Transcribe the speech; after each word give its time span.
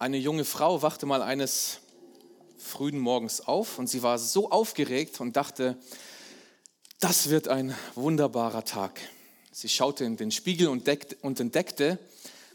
Eine 0.00 0.16
junge 0.16 0.46
Frau 0.46 0.80
wachte 0.80 1.04
mal 1.04 1.20
eines 1.20 1.80
frühen 2.56 2.98
Morgens 2.98 3.42
auf 3.42 3.78
und 3.78 3.86
sie 3.86 4.02
war 4.02 4.18
so 4.18 4.50
aufgeregt 4.50 5.20
und 5.20 5.36
dachte, 5.36 5.76
das 7.00 7.28
wird 7.28 7.48
ein 7.48 7.76
wunderbarer 7.96 8.64
Tag. 8.64 8.98
Sie 9.52 9.68
schaute 9.68 10.06
in 10.06 10.16
den 10.16 10.30
Spiegel 10.30 10.68
und, 10.68 10.88
entdeckte, 10.88 11.98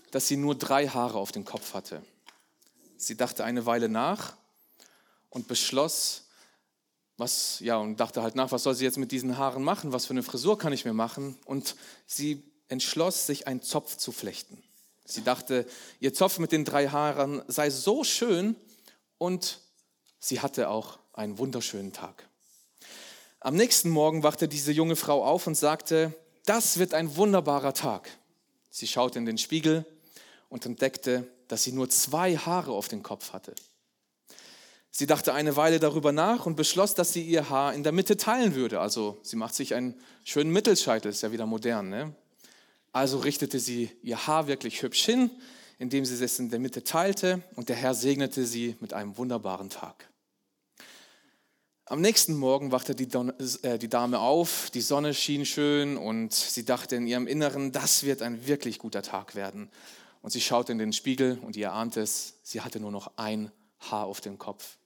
dass 0.09 0.27
sie 0.27 0.37
nur 0.37 0.55
drei 0.55 0.87
Haare 0.87 1.19
auf 1.19 1.31
dem 1.31 1.45
Kopf 1.45 1.75
hatte. 1.75 2.01
Sie 2.97 3.15
dachte 3.15 3.43
eine 3.43 3.67
Weile 3.67 3.89
nach 3.89 4.33
und 5.29 5.47
beschloss, 5.47 6.23
was, 7.17 7.59
ja, 7.59 7.77
und 7.77 7.99
dachte 7.99 8.23
halt 8.23 8.33
nach, 8.33 8.51
was 8.51 8.63
soll 8.63 8.73
sie 8.73 8.85
jetzt 8.85 8.97
mit 8.97 9.11
diesen 9.11 9.37
Haaren 9.37 9.63
machen? 9.63 9.93
Was 9.93 10.07
für 10.07 10.13
eine 10.13 10.23
Frisur 10.23 10.57
kann 10.57 10.73
ich 10.73 10.83
mir 10.83 10.93
machen? 10.93 11.37
Und 11.45 11.75
sie 12.07 12.41
entschloss, 12.69 13.27
sich 13.27 13.45
einen 13.45 13.61
Zopf 13.61 13.97
zu 13.97 14.11
flechten. 14.11 14.63
Sie 15.05 15.23
dachte, 15.23 15.65
ihr 15.99 16.13
Zopf 16.13 16.39
mit 16.39 16.51
den 16.51 16.65
drei 16.65 16.87
Haaren 16.87 17.43
sei 17.47 17.69
so 17.69 18.03
schön 18.03 18.55
und 19.17 19.59
sie 20.19 20.41
hatte 20.41 20.69
auch 20.69 20.99
einen 21.13 21.37
wunderschönen 21.37 21.93
Tag. 21.93 22.27
Am 23.39 23.55
nächsten 23.55 23.89
Morgen 23.89 24.23
wachte 24.23 24.47
diese 24.47 24.71
junge 24.71 24.95
Frau 24.95 25.23
auf 25.23 25.45
und 25.45 25.55
sagte, 25.55 26.13
das 26.45 26.79
wird 26.79 26.95
ein 26.95 27.15
wunderbarer 27.15 27.73
Tag. 27.73 28.09
Sie 28.71 28.87
schaute 28.87 29.19
in 29.19 29.25
den 29.25 29.37
Spiegel 29.37 29.85
und 30.49 30.65
entdeckte, 30.65 31.27
dass 31.47 31.63
sie 31.63 31.71
nur 31.71 31.89
zwei 31.89 32.35
Haare 32.35 32.71
auf 32.71 32.87
dem 32.87 33.03
Kopf 33.03 33.33
hatte. 33.33 33.53
Sie 34.89 35.05
dachte 35.05 35.33
eine 35.33 35.55
Weile 35.57 35.79
darüber 35.79 36.11
nach 36.11 36.45
und 36.45 36.55
beschloss, 36.55 36.95
dass 36.95 37.13
sie 37.13 37.21
ihr 37.21 37.49
Haar 37.49 37.73
in 37.73 37.83
der 37.83 37.91
Mitte 37.91 38.17
teilen 38.17 38.55
würde. 38.55 38.79
Also 38.79 39.19
sie 39.23 39.35
macht 39.35 39.53
sich 39.53 39.75
einen 39.75 39.99
schönen 40.23 40.51
Mittelscheitel, 40.51 41.09
ist 41.09 41.21
ja 41.21 41.31
wieder 41.31 41.45
modern. 41.45 41.89
Ne? 41.89 42.15
Also 42.95 43.17
richtete 43.17 43.59
sie 43.59 43.91
ihr 44.03 44.25
Haar 44.25 44.47
wirklich 44.47 44.81
hübsch 44.81 45.03
hin, 45.03 45.29
indem 45.79 46.05
sie 46.05 46.23
es 46.23 46.39
in 46.39 46.49
der 46.49 46.59
Mitte 46.59 46.81
teilte 46.81 47.43
und 47.57 47.67
der 47.67 47.75
Herr 47.75 47.93
segnete 47.93 48.45
sie 48.45 48.77
mit 48.79 48.93
einem 48.93 49.17
wunderbaren 49.17 49.69
Tag. 49.69 50.09
Am 51.83 51.99
nächsten 51.99 52.37
Morgen 52.37 52.71
wachte 52.71 52.95
die, 52.95 53.09
Don 53.09 53.33
äh, 53.63 53.77
die 53.77 53.89
Dame 53.89 54.19
auf, 54.19 54.69
die 54.73 54.79
Sonne 54.79 55.13
schien 55.13 55.45
schön 55.45 55.97
und 55.97 56.31
sie 56.33 56.63
dachte 56.63 56.95
in 56.95 57.05
ihrem 57.05 57.27
Inneren, 57.27 57.73
das 57.73 58.03
wird 58.03 58.21
ein 58.21 58.47
wirklich 58.47 58.79
guter 58.79 59.01
Tag 59.01 59.35
werden. 59.35 59.69
Und 60.21 60.31
sie 60.31 60.39
schaute 60.39 60.71
in 60.71 60.77
den 60.77 60.93
Spiegel 60.93 61.37
und 61.41 61.57
ihr 61.57 61.73
ahnt 61.73 61.97
es, 61.97 62.35
sie 62.43 62.61
hatte 62.61 62.79
nur 62.79 62.91
noch 62.91 63.11
ein 63.17 63.51
Haar 63.77 64.05
auf 64.05 64.21
dem 64.21 64.37
Kopf. 64.37 64.77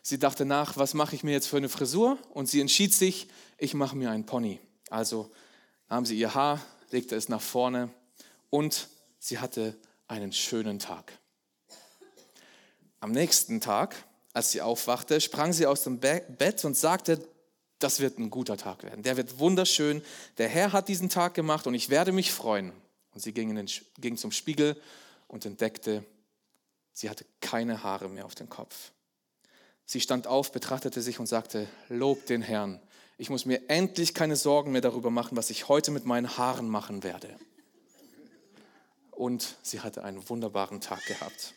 Sie 0.00 0.20
dachte 0.20 0.44
nach, 0.44 0.76
was 0.76 0.94
mache 0.94 1.16
ich 1.16 1.24
mir 1.24 1.32
jetzt 1.32 1.48
für 1.48 1.56
eine 1.56 1.68
Frisur? 1.68 2.18
Und 2.34 2.48
sie 2.48 2.60
entschied 2.60 2.94
sich, 2.94 3.26
ich 3.58 3.74
mache 3.74 3.96
mir 3.96 4.12
einen 4.12 4.26
Pony. 4.26 4.60
Also 4.90 5.28
nahm 5.88 6.06
sie 6.06 6.16
ihr 6.16 6.36
Haar, 6.36 6.60
legte 6.92 7.16
es 7.16 7.28
nach 7.28 7.40
vorne 7.40 7.90
und 8.50 8.88
sie 9.18 9.38
hatte 9.38 9.76
einen 10.08 10.32
schönen 10.32 10.78
Tag. 10.78 11.18
Am 13.00 13.12
nächsten 13.12 13.60
Tag, 13.60 13.96
als 14.32 14.52
sie 14.52 14.60
aufwachte, 14.60 15.20
sprang 15.20 15.52
sie 15.52 15.66
aus 15.66 15.82
dem 15.82 15.98
Bett 15.98 16.64
und 16.64 16.76
sagte, 16.76 17.26
das 17.78 17.98
wird 17.98 18.18
ein 18.18 18.30
guter 18.30 18.56
Tag 18.56 18.84
werden. 18.84 19.02
Der 19.02 19.16
wird 19.16 19.38
wunderschön. 19.38 20.02
Der 20.38 20.48
Herr 20.48 20.72
hat 20.72 20.88
diesen 20.88 21.08
Tag 21.08 21.34
gemacht 21.34 21.66
und 21.66 21.74
ich 21.74 21.88
werde 21.88 22.12
mich 22.12 22.32
freuen. 22.32 22.72
Und 23.12 23.20
sie 23.20 23.32
ging, 23.32 23.54
den, 23.54 23.68
ging 23.98 24.16
zum 24.16 24.30
Spiegel 24.30 24.80
und 25.26 25.44
entdeckte, 25.44 26.04
sie 26.92 27.10
hatte 27.10 27.24
keine 27.40 27.82
Haare 27.82 28.08
mehr 28.08 28.24
auf 28.24 28.34
dem 28.34 28.48
Kopf. 28.48 28.92
Sie 29.84 30.00
stand 30.00 30.26
auf, 30.26 30.52
betrachtete 30.52 31.02
sich 31.02 31.18
und 31.18 31.26
sagte, 31.26 31.66
Lob 31.88 32.26
den 32.26 32.42
Herrn. 32.42 32.80
Ich 33.18 33.30
muss 33.30 33.44
mir 33.44 33.68
endlich 33.68 34.14
keine 34.14 34.36
Sorgen 34.36 34.72
mehr 34.72 34.80
darüber 34.80 35.10
machen, 35.10 35.36
was 35.36 35.50
ich 35.50 35.68
heute 35.68 35.90
mit 35.90 36.04
meinen 36.04 36.36
Haaren 36.36 36.68
machen 36.68 37.02
werde. 37.02 37.36
Und 39.10 39.56
sie 39.62 39.80
hatte 39.80 40.02
einen 40.04 40.28
wunderbaren 40.28 40.80
Tag 40.80 41.04
gehabt. 41.06 41.54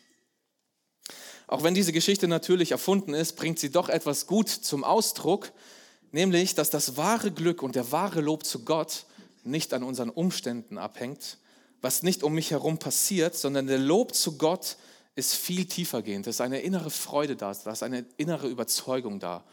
Auch 1.46 1.62
wenn 1.62 1.74
diese 1.74 1.92
Geschichte 1.92 2.28
natürlich 2.28 2.72
erfunden 2.72 3.14
ist, 3.14 3.36
bringt 3.36 3.58
sie 3.58 3.70
doch 3.70 3.88
etwas 3.88 4.26
gut 4.26 4.48
zum 4.48 4.84
Ausdruck, 4.84 5.52
nämlich, 6.10 6.54
dass 6.54 6.70
das 6.70 6.96
wahre 6.96 7.30
Glück 7.30 7.62
und 7.62 7.74
der 7.74 7.92
wahre 7.92 8.20
Lob 8.20 8.44
zu 8.44 8.64
Gott 8.64 9.06
nicht 9.44 9.72
an 9.72 9.82
unseren 9.82 10.10
Umständen 10.10 10.76
abhängt, 10.76 11.38
was 11.80 12.02
nicht 12.02 12.24
um 12.24 12.34
mich 12.34 12.50
herum 12.50 12.78
passiert, 12.78 13.36
sondern 13.36 13.68
der 13.68 13.78
Lob 13.78 14.14
zu 14.14 14.36
Gott 14.38 14.76
ist 15.14 15.34
viel 15.34 15.66
tiefer 15.66 16.02
gehend. 16.02 16.26
Es 16.26 16.36
ist 16.36 16.40
eine 16.40 16.60
innere 16.60 16.90
Freude 16.90 17.36
da, 17.36 17.52
da 17.52 17.70
ist 17.70 17.82
eine 17.82 18.04
innere 18.16 18.48
Überzeugung 18.48 19.20
da, 19.20 19.44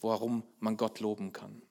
warum 0.00 0.42
man 0.60 0.76
Gott 0.76 1.00
loben 1.00 1.32
kann. 1.32 1.62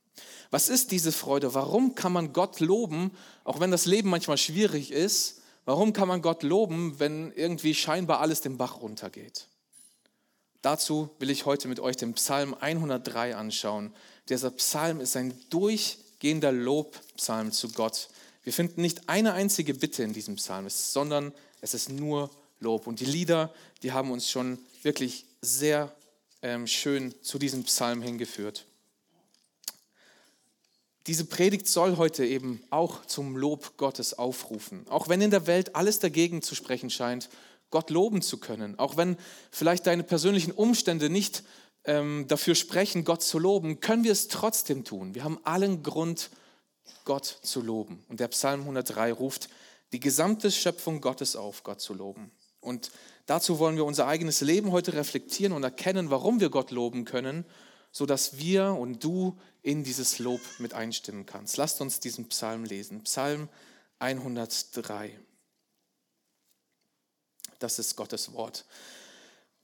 Was 0.52 0.69
ist 0.69 0.91
diese 0.91 1.12
Freude? 1.12 1.53
Warum 1.53 1.96
kann 1.96 2.13
man 2.13 2.34
Gott 2.34 2.59
loben, 2.59 3.12
auch 3.44 3.59
wenn 3.59 3.72
das 3.72 3.86
Leben 3.86 4.09
manchmal 4.09 4.38
schwierig 4.38 4.91
ist? 4.91 5.41
Warum 5.66 5.94
kann 5.94 6.08
man 6.08 6.22
Gott 6.22 6.44
loben, 6.44 7.00
wenn 7.00 7.31
irgendwie 7.34 7.74
scheinbar 7.74 8.22
alles 8.22 8.41
den 8.41 8.58
Bach 8.58 8.81
runtergeht? 8.81 9.47
Dazu 10.62 11.09
will 11.19 11.30
ich 11.30 11.46
heute 11.46 11.68
mit 11.68 11.80
euch 11.80 11.97
den 11.97 12.14
Psalm 12.14 12.56
103 12.59 13.35
anschauen. 13.35 13.94
Dieser 14.30 14.52
Psalm 14.52 15.00
ist 15.00 15.16
ein 15.16 15.34
durchgehender 15.50 16.52
Lobpsalm 16.52 17.52
zu 17.52 17.69
Gott. 17.69 18.09
Wir 18.44 18.53
finden 18.53 18.81
nicht 18.81 19.09
eine 19.09 19.34
einzige 19.34 19.74
Bitte 19.74 20.03
in 20.03 20.14
diesem 20.14 20.35
Psalm, 20.35 20.69
sondern 20.69 21.34
es 21.62 21.74
ist 21.74 21.90
nur 21.90 22.30
Lob. 22.59 22.88
Und 22.88 23.00
die 23.00 23.06
Lieder, 23.06 23.53
die 23.84 23.91
haben 23.91 24.12
uns 24.12 24.30
schon 24.30 24.59
wirklich 24.81 25.25
sehr 25.41 25.96
schön 26.68 27.16
zu 27.24 27.40
diesem 27.40 27.64
Psalm 27.64 28.02
hingeführt. 28.02 28.66
Diese 31.08 31.26
Predigt 31.26 31.68
soll 31.68 31.98
heute 31.98 32.26
eben 32.26 32.64
auch 32.70 33.06
zum 33.06 33.36
Lob 33.36 33.78
Gottes 33.78 34.14
aufrufen. 34.14 34.88
Auch 34.88 35.08
wenn 35.08 35.22
in 35.22 35.32
der 35.32 35.48
Welt 35.48 35.76
alles 35.76 36.00
dagegen 36.00 36.42
zu 36.42 36.54
sprechen 36.54 36.90
scheint, 36.90 37.30
Gott 37.72 37.90
loben 37.90 38.22
zu 38.22 38.38
können. 38.38 38.78
Auch 38.78 38.96
wenn 38.96 39.18
vielleicht 39.50 39.88
deine 39.88 40.04
persönlichen 40.04 40.52
Umstände 40.52 41.10
nicht 41.10 41.44
ähm, 41.84 42.26
dafür 42.28 42.54
sprechen, 42.54 43.06
Gott 43.06 43.24
zu 43.24 43.40
loben, 43.40 43.80
können 43.80 44.04
wir 44.04 44.12
es 44.12 44.28
trotzdem 44.28 44.84
tun. 44.84 45.16
Wir 45.16 45.24
haben 45.24 45.40
allen 45.44 45.82
Grund, 45.82 46.30
Gott 47.06 47.26
zu 47.26 47.62
loben. 47.62 48.04
Und 48.08 48.20
der 48.20 48.28
Psalm 48.28 48.62
103 48.62 49.14
ruft 49.14 49.50
die 49.94 50.00
gesamte 50.00 50.52
Schöpfung 50.52 51.02
Gottes 51.02 51.36
auf, 51.36 51.64
Gott 51.64 51.82
zu 51.82 51.94
loben. 51.94 52.32
Und 52.60 52.92
dazu 53.25 53.59
wollen 53.59 53.75
wir 53.75 53.86
unser 53.86 54.08
eigenes 54.08 54.41
Leben 54.41 54.72
heute 54.72 54.94
reflektieren 54.94 55.53
und 55.53 55.63
erkennen, 55.63 56.09
warum 56.09 56.40
wir 56.40 56.50
Gott 56.50 56.72
loben 56.72 57.06
können, 57.06 57.46
sodass 57.91 58.38
wir 58.38 58.74
und 58.74 59.03
du 59.03 59.38
in 59.62 59.84
dieses 59.84 60.19
Lob 60.19 60.41
mit 60.59 60.74
einstimmen 60.74 61.25
kannst. 61.25 61.58
Lasst 61.58 61.81
uns 61.81 62.00
diesen 62.00 62.28
Psalm 62.28 62.64
lesen. 62.64 63.03
Psalm 63.03 63.50
103. 64.00 65.18
Das 67.59 67.80
ist 67.80 67.96
Gottes 67.96 68.34
Wort. 68.34 68.66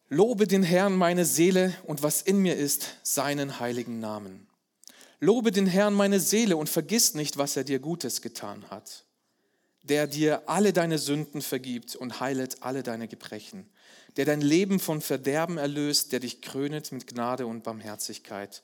Lobe 0.08 0.48
den 0.48 0.64
Herrn 0.64 0.96
meine 0.96 1.26
Seele 1.26 1.74
und 1.86 2.04
was 2.04 2.22
in 2.22 2.38
mir 2.40 2.56
ist, 2.56 2.98
seinen 3.04 3.60
heiligen 3.60 4.00
Namen. 4.00 4.48
Lobe 5.20 5.52
den 5.52 5.68
Herrn 5.68 5.94
meine 5.94 6.20
Seele 6.20 6.58
und 6.58 6.70
vergiss 6.70 7.14
nicht, 7.14 7.38
was 7.38 7.56
er 7.56 7.64
dir 7.64 7.80
Gutes 7.80 8.22
getan 8.22 8.70
hat 8.70 9.06
der 9.84 10.08
dir 10.08 10.44
alle 10.48 10.74
deine 10.74 10.98
Sünden 10.98 11.42
vergibt 11.42 11.96
und 11.96 12.20
heilet 12.20 12.58
alle 12.62 12.84
deine 12.84 13.08
Gebrechen, 13.08 13.70
der 14.18 14.26
dein 14.26 14.42
Leben 14.42 14.80
von 14.80 15.02
Verderben 15.02 15.58
erlöst, 15.58 16.12
der 16.12 16.20
dich 16.20 16.42
krönet 16.42 16.92
mit 16.92 17.08
Gnade 17.08 17.48
und 17.48 17.64
Barmherzigkeit, 17.64 18.62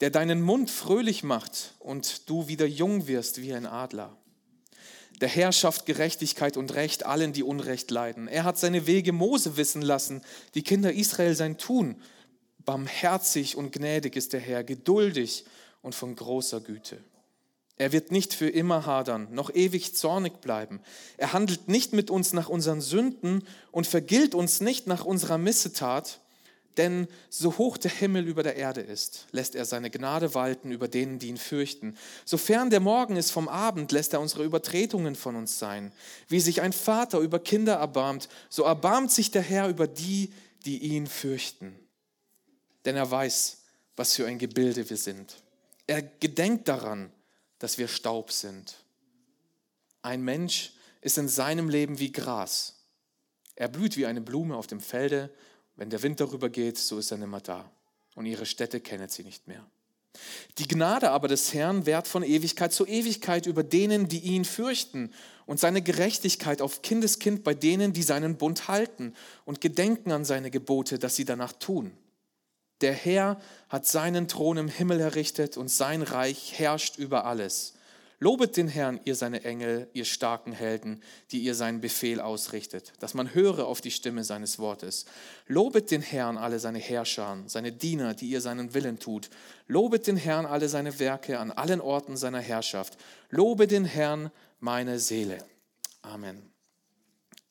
der 0.00 0.10
deinen 0.10 0.40
Mund 0.40 0.70
fröhlich 0.70 1.22
macht 1.22 1.74
und 1.78 2.28
du 2.28 2.48
wieder 2.48 2.66
jung 2.66 3.06
wirst 3.06 3.40
wie 3.40 3.54
ein 3.54 3.66
Adler. 3.66 4.16
Der 5.20 5.28
Herr 5.28 5.52
schafft 5.52 5.86
Gerechtigkeit 5.86 6.56
und 6.56 6.74
Recht 6.74 7.06
allen, 7.06 7.32
die 7.32 7.44
Unrecht 7.44 7.90
leiden. 7.90 8.26
Er 8.26 8.44
hat 8.44 8.58
seine 8.58 8.86
Wege 8.86 9.12
Mose 9.12 9.56
wissen 9.56 9.82
lassen, 9.82 10.22
die 10.54 10.62
Kinder 10.62 10.92
Israel 10.92 11.36
sein 11.36 11.58
Tun. 11.58 12.00
Barmherzig 12.64 13.56
und 13.56 13.72
gnädig 13.72 14.16
ist 14.16 14.32
der 14.32 14.40
Herr, 14.40 14.64
geduldig 14.64 15.44
und 15.80 15.94
von 15.94 16.16
großer 16.16 16.60
Güte. 16.60 16.98
Er 17.78 17.92
wird 17.92 18.12
nicht 18.12 18.34
für 18.34 18.48
immer 18.48 18.86
hadern, 18.86 19.28
noch 19.32 19.52
ewig 19.52 19.94
zornig 19.94 20.40
bleiben. 20.40 20.80
Er 21.16 21.32
handelt 21.32 21.68
nicht 21.68 21.92
mit 21.92 22.10
uns 22.10 22.32
nach 22.32 22.48
unseren 22.48 22.80
Sünden 22.80 23.44
und 23.70 23.86
vergilt 23.86 24.34
uns 24.34 24.60
nicht 24.60 24.86
nach 24.86 25.04
unserer 25.04 25.38
Missetat, 25.38 26.20
denn 26.76 27.06
so 27.28 27.58
hoch 27.58 27.76
der 27.76 27.90
Himmel 27.90 28.26
über 28.26 28.42
der 28.42 28.56
Erde 28.56 28.80
ist, 28.80 29.26
lässt 29.30 29.54
er 29.54 29.64
seine 29.64 29.90
Gnade 29.90 30.34
walten 30.34 30.70
über 30.70 30.88
denen, 30.88 31.18
die 31.18 31.28
ihn 31.28 31.36
fürchten. 31.36 31.96
Sofern 32.24 32.70
der 32.70 32.80
Morgen 32.80 33.16
ist 33.16 33.30
vom 33.30 33.48
Abend, 33.48 33.92
lässt 33.92 34.14
er 34.14 34.20
unsere 34.20 34.44
Übertretungen 34.44 35.14
von 35.14 35.36
uns 35.36 35.58
sein. 35.58 35.92
Wie 36.28 36.40
sich 36.40 36.62
ein 36.62 36.72
Vater 36.72 37.18
über 37.18 37.38
Kinder 37.38 37.74
erbarmt, 37.74 38.28
so 38.48 38.62
erbarmt 38.62 39.10
sich 39.10 39.30
der 39.30 39.42
Herr 39.42 39.68
über 39.68 39.86
die, 39.86 40.32
die 40.64 40.78
ihn 40.78 41.06
fürchten. 41.06 41.78
Denn 42.84 42.96
er 42.96 43.10
weiß, 43.10 43.58
was 43.96 44.14
für 44.14 44.26
ein 44.26 44.38
Gebilde 44.38 44.88
wir 44.88 44.96
sind. 44.96 45.34
Er 45.86 46.00
gedenkt 46.02 46.68
daran, 46.68 47.10
dass 47.62 47.78
wir 47.78 47.86
Staub 47.86 48.32
sind. 48.32 48.74
Ein 50.02 50.22
Mensch 50.22 50.72
ist 51.00 51.16
in 51.16 51.28
seinem 51.28 51.68
Leben 51.68 52.00
wie 52.00 52.10
Gras. 52.10 52.74
Er 53.54 53.68
blüht 53.68 53.96
wie 53.96 54.06
eine 54.06 54.20
Blume 54.20 54.56
auf 54.56 54.66
dem 54.66 54.80
Felde. 54.80 55.30
Wenn 55.76 55.88
der 55.88 56.02
Wind 56.02 56.18
darüber 56.18 56.48
geht, 56.48 56.76
so 56.76 56.98
ist 56.98 57.12
er 57.12 57.18
nimmer 57.18 57.40
da. 57.40 57.70
Und 58.16 58.26
ihre 58.26 58.46
Städte 58.46 58.80
kennet 58.80 59.12
sie 59.12 59.22
nicht 59.22 59.46
mehr. 59.46 59.64
Die 60.58 60.66
Gnade 60.66 61.12
aber 61.12 61.28
des 61.28 61.54
Herrn 61.54 61.86
währt 61.86 62.08
von 62.08 62.24
Ewigkeit 62.24 62.72
zu 62.72 62.84
Ewigkeit 62.84 63.46
über 63.46 63.62
denen, 63.62 64.08
die 64.08 64.18
ihn 64.18 64.44
fürchten, 64.44 65.12
und 65.46 65.60
seine 65.60 65.82
Gerechtigkeit 65.82 66.62
auf 66.62 66.82
Kindeskind 66.82 67.44
bei 67.44 67.54
denen, 67.54 67.92
die 67.92 68.02
seinen 68.02 68.36
Bund 68.36 68.68
halten 68.68 69.14
und 69.44 69.60
gedenken 69.60 70.10
an 70.10 70.24
seine 70.24 70.50
Gebote, 70.50 70.98
dass 70.98 71.16
sie 71.16 71.24
danach 71.24 71.52
tun. 71.52 71.92
Der 72.82 72.92
Herr 72.92 73.40
hat 73.68 73.86
seinen 73.86 74.28
Thron 74.28 74.58
im 74.58 74.68
Himmel 74.68 75.00
errichtet 75.00 75.56
und 75.56 75.70
sein 75.70 76.02
Reich 76.02 76.58
herrscht 76.58 76.98
über 76.98 77.24
alles. 77.24 77.74
Lobet 78.18 78.56
den 78.56 78.68
Herrn, 78.68 79.00
ihr 79.04 79.16
seine 79.16 79.42
Engel, 79.42 79.88
ihr 79.94 80.04
starken 80.04 80.52
Helden, 80.52 81.02
die 81.32 81.40
ihr 81.40 81.56
seinen 81.56 81.80
Befehl 81.80 82.20
ausrichtet, 82.20 82.92
dass 83.00 83.14
man 83.14 83.34
höre 83.34 83.66
auf 83.66 83.80
die 83.80 83.90
Stimme 83.90 84.22
seines 84.22 84.60
Wortes. 84.60 85.06
Lobet 85.48 85.90
den 85.90 86.02
Herrn 86.02 86.38
alle 86.38 86.60
seine 86.60 86.78
Herrscher, 86.78 87.42
seine 87.46 87.72
Diener, 87.72 88.14
die 88.14 88.28
ihr 88.28 88.40
seinen 88.40 88.74
Willen 88.74 89.00
tut. 89.00 89.28
Lobet 89.66 90.06
den 90.06 90.16
Herrn 90.16 90.46
alle 90.46 90.68
seine 90.68 91.00
Werke 91.00 91.40
an 91.40 91.50
allen 91.50 91.80
Orten 91.80 92.16
seiner 92.16 92.38
Herrschaft. 92.38 92.96
Lobe 93.30 93.66
den 93.66 93.84
Herrn 93.84 94.30
meine 94.60 95.00
Seele. 95.00 95.38
Amen. 96.02 96.52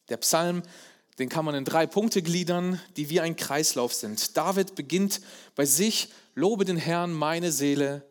Der 0.07 0.17
Psalm, 0.17 0.63
den 1.19 1.29
kann 1.29 1.45
man 1.45 1.55
in 1.55 1.65
drei 1.65 1.87
Punkte 1.87 2.21
gliedern, 2.21 2.79
die 2.97 3.09
wie 3.09 3.19
ein 3.19 3.35
Kreislauf 3.35 3.93
sind. 3.93 4.37
David 4.37 4.75
beginnt 4.75 5.21
bei 5.55 5.65
sich, 5.65 6.09
lobe 6.35 6.65
den 6.65 6.77
Herrn 6.77 7.13
meine 7.13 7.51
Seele 7.51 8.03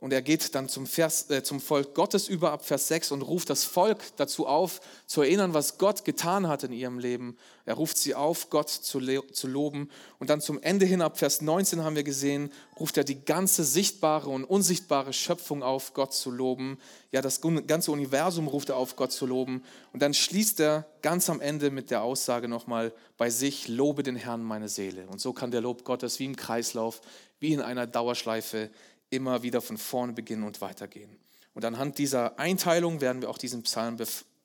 und 0.00 0.12
er 0.12 0.22
geht 0.22 0.54
dann 0.54 0.68
zum, 0.68 0.86
Vers, 0.86 1.28
äh, 1.28 1.42
zum 1.42 1.60
Volk 1.60 1.92
Gottes 1.92 2.28
über 2.28 2.52
ab 2.52 2.64
Vers 2.64 2.86
6 2.86 3.10
und 3.10 3.22
ruft 3.22 3.50
das 3.50 3.64
Volk 3.64 3.98
dazu 4.16 4.46
auf, 4.46 4.80
zu 5.06 5.22
erinnern, 5.22 5.54
was 5.54 5.76
Gott 5.76 6.04
getan 6.04 6.46
hat 6.46 6.62
in 6.62 6.72
ihrem 6.72 7.00
Leben. 7.00 7.36
Er 7.64 7.74
ruft 7.74 7.98
sie 7.98 8.14
auf, 8.14 8.48
Gott 8.48 8.70
zu, 8.70 9.00
zu 9.00 9.48
loben. 9.48 9.90
Und 10.20 10.30
dann 10.30 10.40
zum 10.40 10.62
Ende 10.62 10.86
hin, 10.86 11.02
ab 11.02 11.18
Vers 11.18 11.40
19 11.40 11.82
haben 11.82 11.96
wir 11.96 12.04
gesehen, 12.04 12.52
ruft 12.78 12.96
er 12.96 13.02
die 13.02 13.24
ganze 13.24 13.64
sichtbare 13.64 14.30
und 14.30 14.44
unsichtbare 14.44 15.12
Schöpfung 15.12 15.64
auf, 15.64 15.94
Gott 15.94 16.14
zu 16.14 16.30
loben. 16.30 16.78
Ja, 17.10 17.20
das 17.20 17.40
ganze 17.66 17.90
Universum 17.90 18.46
ruft 18.46 18.68
er 18.68 18.76
auf, 18.76 18.94
Gott 18.94 19.10
zu 19.10 19.26
loben. 19.26 19.64
Und 19.92 20.00
dann 20.00 20.14
schließt 20.14 20.60
er 20.60 20.86
ganz 21.02 21.28
am 21.28 21.40
Ende 21.40 21.72
mit 21.72 21.90
der 21.90 22.04
Aussage 22.04 22.46
nochmal 22.46 22.92
bei 23.16 23.30
sich, 23.30 23.66
lobe 23.66 24.04
den 24.04 24.14
Herrn 24.14 24.44
meine 24.44 24.68
Seele. 24.68 25.08
Und 25.08 25.20
so 25.20 25.32
kann 25.32 25.50
der 25.50 25.60
Lob 25.60 25.82
Gottes 25.82 26.20
wie 26.20 26.26
im 26.26 26.36
Kreislauf, 26.36 27.00
wie 27.40 27.52
in 27.52 27.60
einer 27.60 27.88
Dauerschleife 27.88 28.70
immer 29.10 29.42
wieder 29.42 29.60
von 29.60 29.78
vorne 29.78 30.12
beginnen 30.12 30.44
und 30.44 30.60
weitergehen. 30.60 31.18
Und 31.54 31.64
anhand 31.64 31.98
dieser 31.98 32.38
Einteilung 32.38 33.00
werden 33.00 33.22
wir 33.22 33.30
auch 33.30 33.38
diesen 33.38 33.62
Psalm 33.62 33.96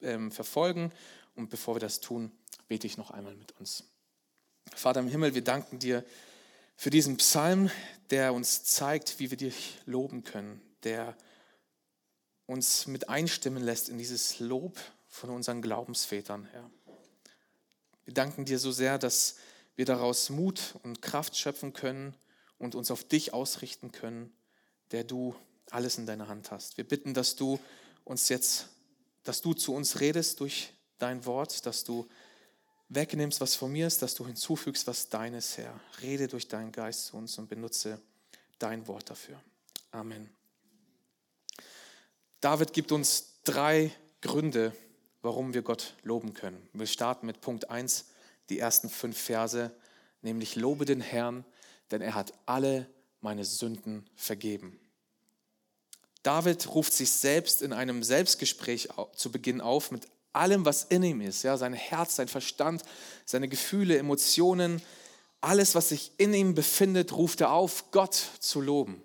ähm, 0.01 0.31
verfolgen. 0.31 0.92
Und 1.36 1.50
bevor 1.50 1.75
wir 1.75 1.80
das 1.80 2.00
tun, 2.00 2.31
bete 2.68 2.88
ich 2.88 2.98
noch 2.98 3.12
einmal 3.12 3.36
mit 3.36 3.51
uns. 3.60 3.83
Vater 4.75 5.01
im 5.01 5.07
Himmel, 5.07 5.36
wir 5.36 5.44
danken 5.44 5.80
dir 5.80 6.04
für 6.75 6.89
diesen 6.89 7.18
Psalm, 7.18 7.69
der 8.10 8.33
uns 8.33 8.63
zeigt, 8.63 9.19
wie 9.19 9.30
wir 9.30 9.38
dich 9.38 9.80
loben 9.86 10.24
können, 10.24 10.62
der 10.83 11.15
uns 12.45 12.88
mit 12.88 13.10
einstimmen 13.10 13.63
lässt 13.63 13.89
in 13.89 13.98
dieses 13.98 14.39
Lob 14.39 14.80
von 15.07 15.30
unseren 15.30 15.62
Glaubensvätern, 15.62 16.45
Herr. 16.51 16.69
Wir 18.06 18.13
danken 18.13 18.45
dir 18.45 18.60
so 18.60 18.71
sehr, 18.71 18.98
dass 18.98 19.38
wir 19.75 19.86
daraus 19.86 20.30
Mut 20.30 20.75
und 20.83 21.01
Kraft 21.01 21.38
schöpfen 21.38 21.74
können 21.74 22.15
und 22.57 22.75
uns 22.75 22.92
auf 22.92 23.04
dich 23.04 23.33
ausrichten 23.33 23.92
können 23.92 24.33
der 24.94 25.04
du 25.04 25.36
alles 25.72 25.98
in 25.98 26.06
deiner 26.06 26.28
Hand 26.28 26.51
hast. 26.51 26.78
Wir 26.78 26.88
bitten, 26.88 27.13
dass 27.13 27.36
du 27.36 27.60
uns 28.06 28.30
jetzt, 28.30 28.69
dass 29.24 29.42
du 29.42 29.54
zu 29.54 29.74
uns 29.74 30.00
redest 30.00 30.40
durch 30.40 30.72
dein 31.00 31.25
Wort, 31.25 31.66
dass 31.66 31.84
du 31.84 32.07
wegnimmst, 32.90 33.42
was 33.42 33.56
von 33.56 33.72
mir 33.72 33.88
ist, 33.88 34.04
dass 34.04 34.13
du 34.13 34.25
hinzufügst, 34.25 34.86
was 34.86 35.10
deines, 35.10 35.57
Herr. 35.57 35.80
Rede 36.01 36.28
durch 36.28 36.48
deinen 36.48 36.72
Geist 36.72 37.07
zu 37.07 37.18
uns 37.18 37.38
und 37.40 37.50
benutze 37.50 38.00
dein 38.60 38.88
Wort 38.88 39.10
dafür. 39.10 39.42
Amen. 39.92 40.30
David 42.39 42.74
gibt 42.74 42.92
uns 42.92 43.39
drei 43.44 43.92
Gründe, 44.22 44.75
warum 45.22 45.56
wir 45.56 45.63
Gott 45.63 45.96
loben 46.04 46.34
können. 46.34 46.69
Wir 46.74 46.88
starten 46.88 47.25
mit 47.25 47.42
Punkt 47.42 47.69
1, 47.69 48.06
die 48.50 48.60
ersten 48.60 48.89
fünf 48.89 49.18
Verse, 49.18 49.72
nämlich 50.22 50.56
Lobe 50.56 50.86
den 50.86 51.01
Herrn, 51.01 51.46
denn 51.89 52.01
er 52.01 52.13
hat 52.13 52.34
alle 52.46 52.88
meine 53.22 53.46
Sünden 53.46 54.06
vergeben. 54.16 54.80
David 56.24 56.74
ruft 56.74 56.94
sich 56.94 57.12
selbst 57.12 57.62
in 57.62 57.74
einem 57.74 58.02
Selbstgespräch 58.02 58.90
zu 59.16 59.31
Beginn 59.31 59.62
auf 59.62 59.92
mit 59.92 60.08
allem, 60.31 60.66
was 60.66 60.86
in 60.86 61.04
ihm 61.04 61.22
ist. 61.22 61.44
Ja, 61.44 61.58
sein 61.58 61.74
Herz, 61.74 62.16
sein 62.16 62.28
Verstand, 62.28 62.84
seine 63.25 63.48
Gefühle, 63.48 63.98
Emotionen, 63.98 64.81
alles, 65.42 65.75
was 65.75 65.90
sich 65.90 66.12
in 66.18 66.34
ihm 66.34 66.56
befindet, 66.56 67.12
ruft 67.14 67.42
er 67.42 67.52
auf, 67.52 67.92
Gott 67.92 68.16
zu 68.40 68.62
loben. 68.62 69.02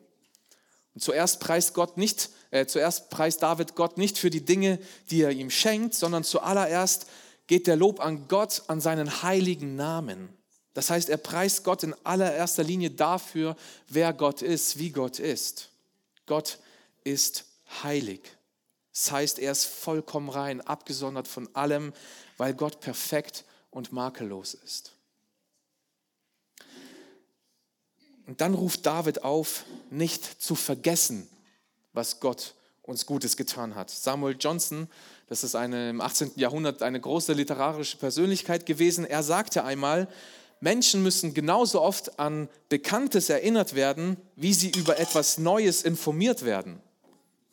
Und 0.95 1.01
zuerst 1.01 1.41
preist 1.41 1.75
Gott 1.75 1.97
nicht, 1.97 2.31
äh, 2.51 2.67
zuerst 2.67 3.11
preist 3.11 3.43
David 3.43 3.75
Gott 3.75 3.99
nicht 3.99 4.19
für 4.19 4.31
die 4.31 4.45
Dinge, 4.45 4.79
die 5.11 5.23
er 5.23 5.33
ihm 5.33 5.51
schenkt, 5.51 5.95
sondern 5.95 6.25
zuallererst 6.25 7.07
geht 7.49 7.67
der 7.67 7.77
Lob 7.77 8.01
an 8.01 8.29
Gott, 8.29 8.63
an 8.69 8.81
seinen 8.81 9.23
heiligen 9.23 9.75
Namen. 9.75 10.29
Das 10.75 10.91
heißt, 10.91 11.09
er 11.09 11.17
preist 11.17 11.65
Gott 11.65 11.83
in 11.83 11.95
allererster 12.05 12.63
Linie 12.63 12.91
dafür, 12.91 13.57
wer 13.89 14.13
Gott 14.13 14.43
ist, 14.43 14.79
wie 14.79 14.91
Gott 14.91 15.19
ist. 15.19 15.71
Gott 16.27 16.59
ist 17.05 17.45
heilig. 17.83 18.21
Das 18.93 19.13
heißt, 19.13 19.39
er 19.39 19.53
ist 19.53 19.65
vollkommen 19.65 20.29
rein, 20.29 20.61
abgesondert 20.61 21.29
von 21.29 21.49
allem, 21.55 21.93
weil 22.37 22.55
Gott 22.55 22.81
perfekt 22.81 23.45
und 23.71 23.93
makellos 23.93 24.55
ist. 24.55 24.93
Und 28.27 28.41
dann 28.41 28.55
ruft 28.55 28.85
David 28.85 29.23
auf, 29.25 29.65
nicht 29.91 30.43
zu 30.43 30.55
vergessen, 30.55 31.29
was 31.93 32.21
Gott 32.21 32.55
uns 32.83 33.07
Gutes 33.07 33.37
getan 33.37 33.75
hat. 33.75 33.91
Samuel 33.91 34.37
Johnson, 34.39 34.89
das 35.29 35.45
ist 35.45 35.55
eine, 35.55 35.91
im 35.91 36.01
18. 36.01 36.33
Jahrhundert 36.37 36.83
eine 36.83 37.01
große 37.01 37.35
literarische 37.35 37.99
Persönlichkeit 37.99 38.67
gewesen, 38.67 39.05
er 39.05 39.23
sagte 39.23 39.65
einmal, 39.65 40.09
Menschen 40.61 41.03
müssen 41.03 41.35
genauso 41.35 41.81
oft 41.81 42.19
an 42.19 42.49
Bekanntes 42.69 43.31
erinnert 43.31 43.75
werden, 43.75 44.17
wie 44.37 44.53
sie 44.53 44.71
über 44.71 44.99
etwas 44.99 45.39
Neues 45.39 45.83
informiert 45.83 46.45
werden. 46.45 46.83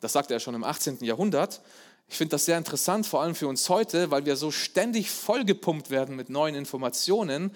Das 0.00 0.12
sagte 0.12 0.34
er 0.34 0.40
schon 0.40 0.54
im 0.54 0.64
18. 0.64 0.98
Jahrhundert. 1.00 1.62
Ich 2.08 2.16
finde 2.16 2.32
das 2.32 2.44
sehr 2.44 2.58
interessant, 2.58 3.06
vor 3.06 3.22
allem 3.22 3.34
für 3.34 3.48
uns 3.48 3.68
heute, 3.68 4.10
weil 4.10 4.26
wir 4.26 4.36
so 4.36 4.50
ständig 4.50 5.10
vollgepumpt 5.10 5.90
werden 5.90 6.14
mit 6.14 6.30
neuen 6.30 6.54
Informationen. 6.54 7.54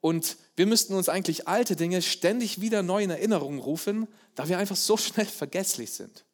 Und 0.00 0.36
wir 0.56 0.66
müssten 0.66 0.94
uns 0.94 1.08
eigentlich 1.08 1.48
alte 1.48 1.76
Dinge 1.76 2.02
ständig 2.02 2.60
wieder 2.60 2.82
neu 2.82 3.02
in 3.02 3.10
Erinnerung 3.10 3.58
rufen, 3.58 4.08
da 4.34 4.48
wir 4.48 4.58
einfach 4.58 4.76
so 4.76 4.96
schnell 4.96 5.26
vergesslich 5.26 5.92
sind. 5.92 6.24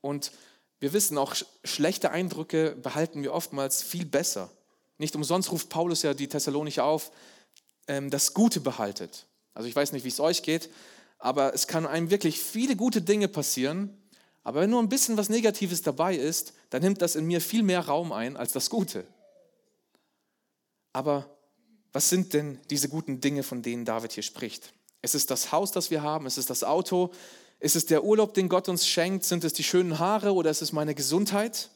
Und 0.00 0.32
wir 0.80 0.92
wissen 0.92 1.16
auch, 1.16 1.34
schlechte 1.64 2.10
Eindrücke 2.10 2.76
behalten 2.76 3.22
wir 3.22 3.32
oftmals 3.32 3.82
viel 3.82 4.04
besser. 4.04 4.50
Nicht 4.98 5.16
umsonst 5.16 5.50
ruft 5.50 5.70
Paulus 5.70 6.02
ja 6.02 6.14
die 6.14 6.28
Thessalonicher 6.28 6.84
auf, 6.84 7.10
ähm, 7.88 8.10
das 8.10 8.34
Gute 8.34 8.60
behaltet. 8.60 9.26
Also 9.54 9.68
ich 9.68 9.74
weiß 9.74 9.92
nicht, 9.92 10.04
wie 10.04 10.08
es 10.08 10.20
euch 10.20 10.42
geht, 10.42 10.68
aber 11.18 11.54
es 11.54 11.66
kann 11.66 11.86
einem 11.86 12.10
wirklich 12.10 12.40
viele 12.40 12.76
gute 12.76 13.00
Dinge 13.00 13.28
passieren. 13.28 13.96
Aber 14.44 14.60
wenn 14.60 14.70
nur 14.70 14.80
ein 14.80 14.90
bisschen 14.90 15.16
was 15.16 15.30
Negatives 15.30 15.82
dabei 15.82 16.14
ist, 16.14 16.52
dann 16.70 16.82
nimmt 16.82 17.02
das 17.02 17.16
in 17.16 17.24
mir 17.24 17.40
viel 17.40 17.62
mehr 17.62 17.80
Raum 17.80 18.12
ein 18.12 18.36
als 18.36 18.52
das 18.52 18.70
Gute. 18.70 19.06
Aber 20.92 21.28
was 21.92 22.10
sind 22.10 22.34
denn 22.34 22.60
diese 22.70 22.88
guten 22.88 23.20
Dinge, 23.20 23.42
von 23.42 23.62
denen 23.62 23.84
David 23.84 24.12
hier 24.12 24.22
spricht? 24.22 24.74
Es 25.00 25.14
ist 25.14 25.30
das 25.30 25.50
Haus, 25.50 25.72
das 25.72 25.90
wir 25.90 26.02
haben, 26.02 26.26
es 26.26 26.38
ist 26.38 26.50
das 26.50 26.62
Auto, 26.62 27.10
ist 27.58 27.76
es 27.76 27.86
der 27.86 28.04
Urlaub, 28.04 28.34
den 28.34 28.48
Gott 28.48 28.68
uns 28.68 28.86
schenkt, 28.86 29.24
sind 29.24 29.44
es 29.44 29.54
die 29.54 29.64
schönen 29.64 29.98
Haare 29.98 30.34
oder 30.34 30.50
ist 30.50 30.60
es 30.60 30.72
meine 30.72 30.94
Gesundheit? 30.94 31.70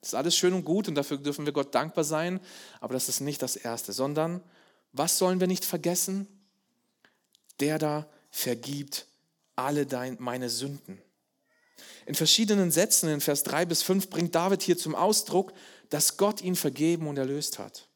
Das 0.00 0.10
ist 0.10 0.14
alles 0.14 0.36
schön 0.36 0.52
und 0.52 0.64
gut 0.64 0.88
und 0.88 0.94
dafür 0.94 1.16
dürfen 1.16 1.46
wir 1.46 1.52
Gott 1.52 1.74
dankbar 1.74 2.04
sein, 2.04 2.40
aber 2.80 2.94
das 2.94 3.08
ist 3.08 3.20
nicht 3.20 3.42
das 3.42 3.56
Erste, 3.56 3.92
sondern 3.92 4.42
was 4.92 5.18
sollen 5.18 5.40
wir 5.40 5.46
nicht 5.46 5.64
vergessen? 5.64 6.26
Der 7.60 7.78
da 7.78 8.06
vergibt 8.30 9.06
alle 9.56 9.86
dein, 9.86 10.16
meine 10.18 10.50
Sünden. 10.50 11.00
In 12.06 12.14
verschiedenen 12.14 12.70
Sätzen 12.70 13.08
in 13.10 13.20
Vers 13.20 13.42
3 13.44 13.66
bis 13.66 13.82
5 13.82 14.10
bringt 14.10 14.34
David 14.34 14.62
hier 14.62 14.78
zum 14.78 14.94
Ausdruck, 14.94 15.52
dass 15.90 16.16
Gott 16.16 16.40
ihn 16.40 16.56
vergeben 16.56 17.06
und 17.08 17.18
erlöst 17.18 17.58
hat. 17.58 17.88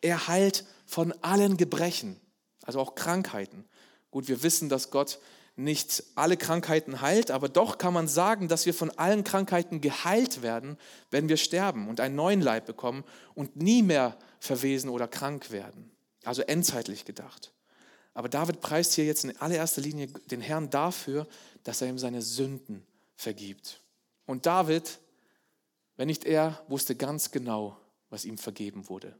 Er 0.00 0.26
heilt 0.28 0.64
von 0.86 1.12
allen 1.22 1.56
Gebrechen, 1.56 2.20
also 2.62 2.80
auch 2.80 2.94
Krankheiten. 2.94 3.64
Gut, 4.10 4.28
wir 4.28 4.42
wissen, 4.42 4.68
dass 4.68 4.90
Gott 4.90 5.20
nicht 5.54 6.02
alle 6.14 6.36
Krankheiten 6.36 7.00
heilt, 7.02 7.30
aber 7.30 7.48
doch 7.48 7.78
kann 7.78 7.92
man 7.92 8.08
sagen, 8.08 8.48
dass 8.48 8.66
wir 8.66 8.74
von 8.74 8.90
allen 8.90 9.22
Krankheiten 9.22 9.80
geheilt 9.80 10.42
werden, 10.42 10.78
wenn 11.10 11.28
wir 11.28 11.36
sterben 11.36 11.88
und 11.88 12.00
einen 12.00 12.16
neuen 12.16 12.40
Leib 12.40 12.66
bekommen 12.66 13.04
und 13.34 13.56
nie 13.56 13.82
mehr 13.82 14.16
verwesen 14.40 14.88
oder 14.88 15.08
krank 15.08 15.50
werden. 15.50 15.90
Also 16.24 16.42
endzeitlich 16.42 17.04
gedacht. 17.04 17.52
Aber 18.14 18.28
David 18.28 18.60
preist 18.60 18.94
hier 18.94 19.04
jetzt 19.04 19.24
in 19.24 19.36
allererster 19.38 19.82
Linie 19.82 20.08
den 20.30 20.40
Herrn 20.40 20.70
dafür, 20.70 21.26
dass 21.64 21.80
er 21.80 21.88
ihm 21.88 21.98
seine 21.98 22.22
Sünden 22.22 22.86
vergibt. 23.16 23.80
Und 24.26 24.46
David, 24.46 24.98
wenn 25.96 26.08
nicht 26.08 26.24
er, 26.24 26.62
wusste 26.68 26.96
ganz 26.96 27.30
genau, 27.30 27.76
was 28.10 28.24
ihm 28.24 28.38
vergeben 28.38 28.88
wurde. 28.88 29.16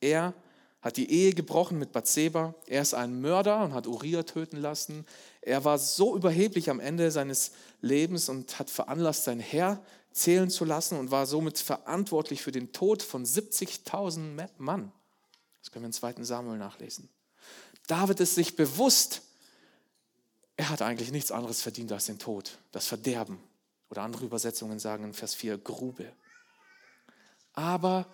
Er 0.00 0.34
hat 0.80 0.96
die 0.96 1.10
Ehe 1.10 1.32
gebrochen 1.32 1.78
mit 1.78 1.92
Bathseba. 1.92 2.54
Er 2.66 2.82
ist 2.82 2.92
ein 2.92 3.20
Mörder 3.20 3.62
und 3.62 3.72
hat 3.72 3.86
Uriah 3.86 4.24
töten 4.24 4.56
lassen. 4.56 5.06
Er 5.40 5.64
war 5.64 5.78
so 5.78 6.16
überheblich 6.16 6.70
am 6.70 6.80
Ende 6.80 7.10
seines 7.10 7.52
Lebens 7.80 8.28
und 8.28 8.58
hat 8.58 8.68
veranlasst, 8.68 9.24
sein 9.24 9.38
Herr 9.38 9.82
zählen 10.12 10.50
zu 10.50 10.64
lassen 10.64 10.98
und 10.98 11.10
war 11.10 11.26
somit 11.26 11.58
verantwortlich 11.58 12.42
für 12.42 12.52
den 12.52 12.72
Tod 12.72 13.02
von 13.02 13.24
70.000 13.24 14.48
Mann. 14.58 14.92
Das 15.60 15.70
können 15.70 15.84
wir 15.84 15.86
im 15.86 15.92
2. 15.92 16.24
Samuel 16.24 16.58
nachlesen. 16.58 17.08
David 17.86 18.20
ist 18.20 18.34
sich 18.34 18.56
bewusst, 18.56 19.22
er 20.56 20.68
hat 20.68 20.82
eigentlich 20.82 21.12
nichts 21.12 21.32
anderes 21.32 21.62
verdient 21.62 21.92
als 21.92 22.06
den 22.06 22.18
Tod, 22.18 22.58
das 22.72 22.86
Verderben. 22.86 23.38
Oder 23.90 24.02
andere 24.02 24.24
Übersetzungen 24.24 24.78
sagen 24.78 25.04
in 25.04 25.14
Vers 25.14 25.34
4 25.34 25.58
Grube. 25.58 26.12
Aber 27.52 28.06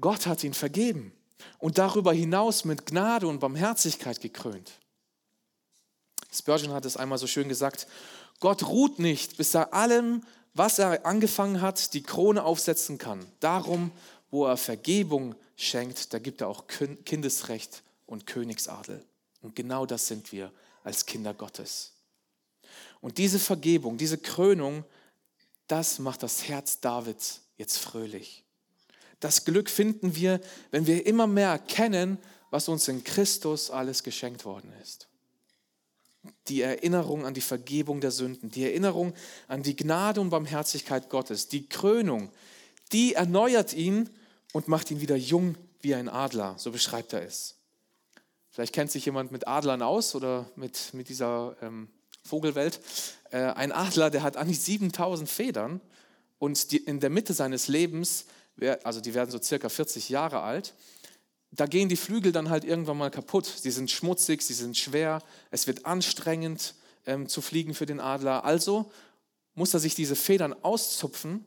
Gott 0.00 0.26
hat 0.26 0.44
ihn 0.44 0.54
vergeben 0.54 1.12
und 1.58 1.78
darüber 1.78 2.12
hinaus 2.12 2.64
mit 2.64 2.86
Gnade 2.86 3.26
und 3.26 3.40
Barmherzigkeit 3.40 4.20
gekrönt. 4.20 4.72
Spurgeon 6.30 6.72
hat 6.72 6.84
es 6.84 6.96
einmal 6.96 7.18
so 7.18 7.26
schön 7.26 7.48
gesagt, 7.48 7.86
Gott 8.40 8.66
ruht 8.66 8.98
nicht, 8.98 9.36
bis 9.36 9.54
er 9.54 9.72
allem, 9.72 10.24
was 10.54 10.78
er 10.78 11.06
angefangen 11.06 11.60
hat, 11.60 11.94
die 11.94 12.02
Krone 12.02 12.42
aufsetzen 12.42 12.98
kann. 12.98 13.24
Darum, 13.40 13.92
wo 14.30 14.46
er 14.46 14.56
Vergebung 14.56 15.34
schenkt, 15.56 16.12
da 16.12 16.18
gibt 16.18 16.40
er 16.40 16.48
auch 16.48 16.66
Kindesrecht 16.66 17.82
und 18.06 18.26
Königsadel. 18.26 19.04
Und 19.42 19.54
genau 19.56 19.86
das 19.86 20.06
sind 20.06 20.32
wir 20.32 20.52
als 20.84 21.06
Kinder 21.06 21.34
Gottes. 21.34 21.92
Und 23.00 23.18
diese 23.18 23.38
Vergebung, 23.38 23.98
diese 23.98 24.18
Krönung, 24.18 24.84
das 25.66 25.98
macht 25.98 26.22
das 26.22 26.48
Herz 26.48 26.80
Davids 26.80 27.42
jetzt 27.56 27.78
fröhlich. 27.78 28.44
Das 29.20 29.44
Glück 29.44 29.70
finden 29.70 30.16
wir, 30.16 30.40
wenn 30.70 30.86
wir 30.86 31.06
immer 31.06 31.26
mehr 31.26 31.48
erkennen, 31.48 32.18
was 32.50 32.68
uns 32.68 32.88
in 32.88 33.02
Christus 33.04 33.70
alles 33.70 34.02
geschenkt 34.02 34.44
worden 34.44 34.72
ist. 34.82 35.08
Die 36.48 36.60
Erinnerung 36.60 37.24
an 37.24 37.34
die 37.34 37.40
Vergebung 37.40 38.00
der 38.00 38.10
Sünden, 38.10 38.50
die 38.50 38.64
Erinnerung 38.64 39.14
an 39.48 39.62
die 39.62 39.74
Gnade 39.74 40.20
und 40.20 40.30
Barmherzigkeit 40.30 41.08
Gottes, 41.08 41.48
die 41.48 41.68
Krönung, 41.68 42.30
die 42.92 43.14
erneuert 43.14 43.72
ihn 43.72 44.10
und 44.52 44.68
macht 44.68 44.90
ihn 44.90 45.00
wieder 45.00 45.16
jung 45.16 45.56
wie 45.80 45.94
ein 45.94 46.08
Adler, 46.08 46.54
so 46.58 46.70
beschreibt 46.70 47.12
er 47.12 47.22
es. 47.22 47.56
Vielleicht 48.52 48.72
kennt 48.72 48.92
sich 48.92 49.04
jemand 49.04 49.32
mit 49.32 49.48
Adlern 49.48 49.82
aus 49.82 50.14
oder 50.14 50.48
mit, 50.54 50.94
mit 50.94 51.08
dieser 51.08 51.56
ähm, 51.60 51.88
Vogelwelt. 52.22 52.80
Äh, 53.30 53.38
ein 53.38 53.72
Adler, 53.72 54.10
der 54.10 54.22
hat 54.22 54.36
die 54.46 54.54
7000 54.54 55.28
Federn 55.28 55.80
und 56.38 56.70
die, 56.70 56.76
in 56.76 57.00
der 57.00 57.10
Mitte 57.10 57.32
seines 57.34 57.66
Lebens 57.66 58.26
also 58.84 59.00
die 59.00 59.14
werden 59.14 59.30
so 59.30 59.40
circa 59.40 59.68
40 59.68 60.08
Jahre 60.08 60.40
alt, 60.40 60.74
da 61.50 61.66
gehen 61.66 61.88
die 61.88 61.96
Flügel 61.96 62.32
dann 62.32 62.48
halt 62.48 62.64
irgendwann 62.64 62.96
mal 62.96 63.10
kaputt. 63.10 63.44
Sie 63.44 63.70
sind 63.70 63.90
schmutzig, 63.90 64.42
sie 64.42 64.54
sind 64.54 64.76
schwer, 64.76 65.22
es 65.50 65.66
wird 65.66 65.84
anstrengend 65.84 66.74
ähm, 67.04 67.28
zu 67.28 67.42
fliegen 67.42 67.74
für 67.74 67.84
den 67.84 68.00
Adler. 68.00 68.44
Also 68.44 68.90
muss 69.54 69.74
er 69.74 69.80
sich 69.80 69.94
diese 69.94 70.16
Federn 70.16 70.54
auszupfen 70.62 71.44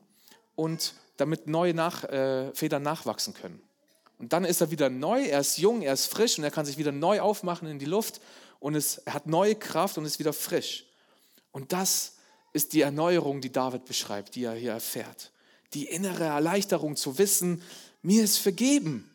und 0.54 0.94
damit 1.16 1.48
neue 1.48 1.74
nach, 1.74 2.04
äh, 2.04 2.54
Federn 2.54 2.82
nachwachsen 2.84 3.34
können. 3.34 3.60
Und 4.18 4.32
dann 4.32 4.44
ist 4.44 4.60
er 4.60 4.70
wieder 4.70 4.88
neu, 4.88 5.24
er 5.24 5.40
ist 5.40 5.58
jung, 5.58 5.82
er 5.82 5.92
ist 5.92 6.06
frisch 6.06 6.38
und 6.38 6.44
er 6.44 6.50
kann 6.50 6.66
sich 6.66 6.78
wieder 6.78 6.92
neu 6.92 7.20
aufmachen 7.20 7.68
in 7.68 7.78
die 7.78 7.84
Luft 7.84 8.20
und 8.60 8.74
es, 8.74 8.98
er 8.98 9.14
hat 9.14 9.26
neue 9.26 9.54
Kraft 9.54 9.98
und 9.98 10.04
ist 10.04 10.18
wieder 10.18 10.32
frisch. 10.32 10.86
Und 11.52 11.72
das 11.72 12.14
ist 12.52 12.72
die 12.72 12.80
Erneuerung, 12.80 13.40
die 13.40 13.52
David 13.52 13.84
beschreibt, 13.84 14.34
die 14.34 14.44
er 14.44 14.54
hier 14.54 14.72
erfährt 14.72 15.32
die 15.76 15.84
innere 15.84 16.24
Erleichterung 16.24 16.96
zu 16.96 17.18
wissen, 17.18 17.62
mir 18.02 18.24
ist 18.24 18.38
vergeben. 18.38 19.10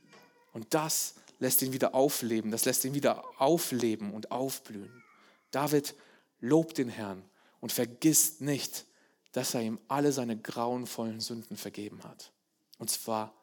Und 0.53 0.73
das 0.73 1.15
lässt 1.39 1.61
ihn 1.61 1.73
wieder 1.73 1.95
aufleben, 1.95 2.51
das 2.51 2.65
lässt 2.65 2.85
ihn 2.85 2.93
wieder 2.93 3.23
aufleben 3.39 4.13
und 4.13 4.31
aufblühen. 4.31 5.03
David 5.49 5.95
lobt 6.39 6.77
den 6.77 6.89
Herrn 6.89 7.23
und 7.59 7.71
vergisst 7.71 8.41
nicht, 8.41 8.85
dass 9.31 9.53
er 9.53 9.61
ihm 9.61 9.79
alle 9.87 10.11
seine 10.11 10.37
grauenvollen 10.37 11.19
Sünden 11.19 11.57
vergeben 11.57 12.03
hat. 12.03 12.31
Und 12.77 12.89
zwar 12.89 13.33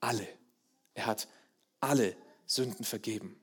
alle. 0.00 0.28
Er 0.98 1.06
hat 1.06 1.28
alle 1.78 2.16
Sünden 2.44 2.84
vergeben. 2.84 3.38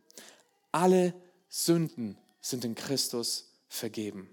Alle 0.73 1.13
Sünden 1.47 2.17
sind 2.41 2.65
in 2.65 2.75
Christus 2.75 3.49
vergeben. 3.69 4.29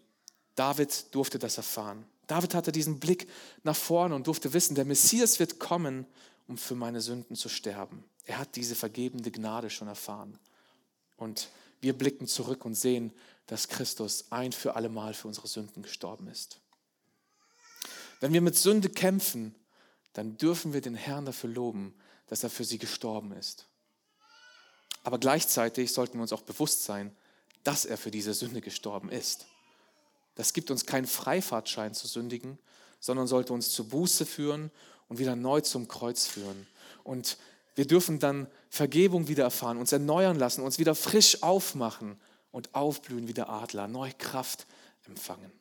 David 0.56 1.14
durfte 1.14 1.38
das 1.38 1.56
erfahren. 1.56 2.04
David 2.26 2.52
hatte 2.52 2.72
diesen 2.72 2.98
Blick 2.98 3.28
nach 3.62 3.76
vorne 3.76 4.16
und 4.16 4.26
durfte 4.26 4.52
wissen, 4.54 4.74
der 4.74 4.86
Messias 4.86 5.38
wird 5.38 5.60
kommen, 5.60 6.04
um 6.48 6.58
für 6.58 6.74
meine 6.74 7.00
Sünden 7.00 7.36
zu 7.36 7.48
sterben. 7.48 8.02
Er 8.24 8.38
hat 8.38 8.56
diese 8.56 8.74
vergebende 8.74 9.30
Gnade 9.30 9.70
schon 9.70 9.86
erfahren. 9.86 10.36
Und 11.16 11.48
wir 11.80 11.96
blicken 11.96 12.26
zurück 12.26 12.64
und 12.64 12.74
sehen, 12.74 13.12
dass 13.46 13.68
Christus 13.68 14.32
ein 14.32 14.50
für 14.50 14.74
alle 14.74 14.88
Mal 14.88 15.14
für 15.14 15.28
unsere 15.28 15.46
Sünden 15.46 15.84
gestorben 15.84 16.26
ist. 16.26 16.58
Wenn 18.18 18.32
wir 18.32 18.40
mit 18.40 18.58
Sünde 18.58 18.88
kämpfen, 18.88 19.54
dann 20.12 20.36
dürfen 20.38 20.72
wir 20.72 20.80
den 20.80 20.96
Herrn 20.96 21.24
dafür 21.24 21.50
loben, 21.50 21.94
dass 22.32 22.42
er 22.44 22.48
für 22.48 22.64
sie 22.64 22.78
gestorben 22.78 23.32
ist. 23.32 23.66
Aber 25.04 25.18
gleichzeitig 25.18 25.92
sollten 25.92 26.14
wir 26.14 26.22
uns 26.22 26.32
auch 26.32 26.40
bewusst 26.40 26.82
sein, 26.82 27.14
dass 27.62 27.84
er 27.84 27.98
für 27.98 28.10
diese 28.10 28.32
Sünde 28.32 28.62
gestorben 28.62 29.10
ist. 29.10 29.44
Das 30.34 30.54
gibt 30.54 30.70
uns 30.70 30.86
keinen 30.86 31.06
Freifahrtschein 31.06 31.92
zu 31.92 32.06
sündigen, 32.08 32.58
sondern 33.00 33.26
sollte 33.26 33.52
uns 33.52 33.70
zur 33.72 33.90
Buße 33.90 34.24
führen 34.24 34.70
und 35.10 35.18
wieder 35.18 35.36
neu 35.36 35.60
zum 35.60 35.88
Kreuz 35.88 36.24
führen. 36.24 36.66
Und 37.04 37.36
wir 37.74 37.86
dürfen 37.86 38.18
dann 38.18 38.46
Vergebung 38.70 39.28
wieder 39.28 39.44
erfahren, 39.44 39.76
uns 39.76 39.92
erneuern 39.92 40.38
lassen, 40.38 40.62
uns 40.62 40.78
wieder 40.78 40.94
frisch 40.94 41.42
aufmachen 41.42 42.18
und 42.50 42.74
aufblühen 42.74 43.28
wie 43.28 43.34
der 43.34 43.50
Adler, 43.50 43.88
neue 43.88 44.14
Kraft 44.14 44.66
empfangen. 45.06 45.52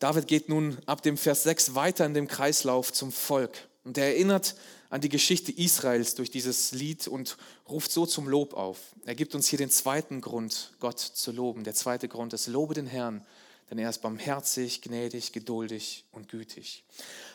David 0.00 0.26
geht 0.26 0.48
nun 0.48 0.78
ab 0.86 1.02
dem 1.02 1.16
Vers 1.16 1.44
6 1.44 1.74
weiter 1.74 2.04
in 2.04 2.14
dem 2.14 2.28
Kreislauf 2.28 2.92
zum 2.92 3.12
Volk 3.12 3.68
und 3.84 3.98
er 3.98 4.06
erinnert 4.06 4.56
an 4.90 5.00
die 5.00 5.08
Geschichte 5.08 5.52
Israels 5.52 6.14
durch 6.14 6.30
dieses 6.30 6.72
Lied 6.72 7.06
und 7.06 7.36
ruft 7.68 7.92
so 7.92 8.06
zum 8.06 8.28
Lob 8.28 8.54
auf. 8.54 8.78
Er 9.04 9.14
gibt 9.14 9.34
uns 9.34 9.48
hier 9.48 9.58
den 9.58 9.70
zweiten 9.70 10.20
Grund, 10.20 10.72
Gott 10.80 10.98
zu 10.98 11.32
loben. 11.32 11.64
Der 11.64 11.74
zweite 11.74 12.08
Grund 12.08 12.32
ist, 12.32 12.46
lobe 12.46 12.74
den 12.74 12.86
Herrn, 12.86 13.24
denn 13.70 13.78
er 13.78 13.90
ist 13.90 14.02
barmherzig, 14.02 14.82
gnädig, 14.82 15.32
geduldig 15.32 16.04
und 16.12 16.28
gütig. 16.28 16.84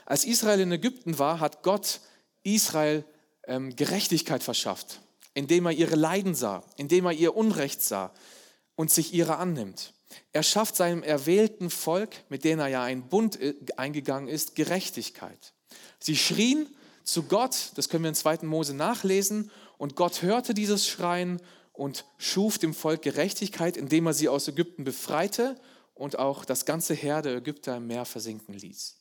Als 0.06 0.25
Israel 0.25 0.62
in 0.62 0.72
Ägypten 0.72 1.20
war, 1.20 1.39
hat 1.39 1.63
Gott 1.63 2.01
Israel 2.44 3.04
ähm, 3.46 3.75
Gerechtigkeit 3.75 4.44
verschafft, 4.44 5.01
indem 5.34 5.66
er 5.66 5.72
ihre 5.72 5.96
Leiden 5.96 6.36
sah, 6.36 6.63
indem 6.78 7.06
er 7.06 7.13
ihr 7.13 7.36
Unrecht 7.36 7.82
sah 7.82 8.13
und 8.75 8.92
sich 8.92 9.13
ihrer 9.13 9.39
annimmt. 9.39 9.94
Er 10.32 10.44
schafft 10.44 10.75
seinem 10.75 11.04
erwählten 11.04 11.70
Volk, 11.70 12.10
mit 12.30 12.44
dem 12.44 12.60
er 12.60 12.68
ja 12.68 12.84
einen 12.84 13.08
Bund 13.08 13.39
äh, 13.39 13.56
eingegangen 13.78 14.28
ist, 14.28 14.56
Gerechtigkeit. 14.56 15.54
Sie 16.00 16.16
schrien 16.16 16.68
zu 17.04 17.24
Gott, 17.24 17.72
das 17.75 17.89
können 17.89 18.04
wir 18.04 18.10
in 18.10 18.16
2. 18.16 18.39
Mose 18.44 18.74
nachlesen, 18.74 19.51
und 19.78 19.96
Gott 19.96 20.22
hörte 20.22 20.54
dieses 20.54 20.88
Schreien 20.88 21.42
und 21.74 22.06
schuf 22.18 22.58
dem 22.58 22.74
Volk 22.74 23.01
Gerechtigkeit, 23.01 23.78
indem 23.78 24.08
er 24.08 24.13
sie 24.13 24.30
aus 24.30 24.48
Ägypten 24.48 24.84
befreite 24.84 25.56
und 25.94 26.20
auch 26.20 26.44
das 26.46 26.66
ganze 26.66 26.94
Heer 26.94 27.22
der 27.22 27.38
Ägypter 27.38 27.78
im 27.78 27.88
Meer 27.88 28.06
versinken 28.06 28.54
ließ. 28.54 28.98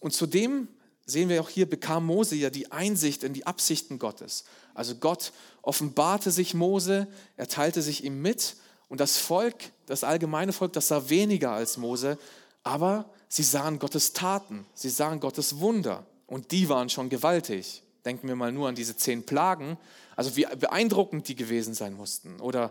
Und 0.00 0.12
zudem 0.12 0.68
sehen 1.06 1.28
wir 1.28 1.40
auch 1.40 1.48
hier, 1.48 1.68
bekam 1.68 2.06
Mose 2.06 2.36
ja 2.36 2.50
die 2.50 2.72
Einsicht 2.72 3.22
in 3.22 3.34
die 3.34 3.46
Absichten 3.46 3.98
Gottes. 3.98 4.44
Also 4.74 4.96
Gott 4.96 5.32
offenbarte 5.62 6.30
sich 6.30 6.54
Mose, 6.54 7.06
er 7.36 7.48
teilte 7.48 7.82
sich 7.82 8.04
ihm 8.04 8.20
mit 8.20 8.56
und 8.92 9.00
das 9.00 9.16
Volk, 9.16 9.54
das 9.86 10.04
allgemeine 10.04 10.52
Volk, 10.52 10.74
das 10.74 10.88
sah 10.88 11.08
weniger 11.08 11.52
als 11.52 11.78
Mose, 11.78 12.18
aber 12.62 13.08
sie 13.26 13.42
sahen 13.42 13.78
Gottes 13.78 14.12
Taten, 14.12 14.66
sie 14.74 14.90
sahen 14.90 15.18
Gottes 15.18 15.60
Wunder. 15.60 16.04
Und 16.26 16.52
die 16.52 16.68
waren 16.68 16.90
schon 16.90 17.08
gewaltig. 17.08 17.82
Denken 18.04 18.28
wir 18.28 18.36
mal 18.36 18.52
nur 18.52 18.68
an 18.68 18.74
diese 18.74 18.94
zehn 18.94 19.24
Plagen, 19.24 19.78
also 20.14 20.36
wie 20.36 20.44
beeindruckend 20.44 21.26
die 21.26 21.36
gewesen 21.36 21.72
sein 21.72 21.94
mussten. 21.94 22.38
Oder 22.38 22.70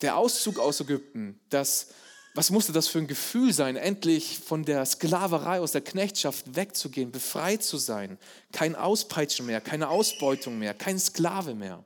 der 0.00 0.16
Auszug 0.16 0.58
aus 0.58 0.80
Ägypten, 0.80 1.38
das, 1.50 1.88
was 2.32 2.48
musste 2.48 2.72
das 2.72 2.88
für 2.88 3.00
ein 3.00 3.06
Gefühl 3.06 3.52
sein, 3.52 3.76
endlich 3.76 4.38
von 4.38 4.64
der 4.64 4.86
Sklaverei, 4.86 5.60
aus 5.60 5.72
der 5.72 5.82
Knechtschaft 5.82 6.56
wegzugehen, 6.56 7.12
befreit 7.12 7.62
zu 7.62 7.76
sein. 7.76 8.16
Kein 8.50 8.74
Auspeitschen 8.74 9.44
mehr, 9.44 9.60
keine 9.60 9.90
Ausbeutung 9.90 10.58
mehr, 10.58 10.72
kein 10.72 10.98
Sklave 10.98 11.54
mehr. 11.54 11.84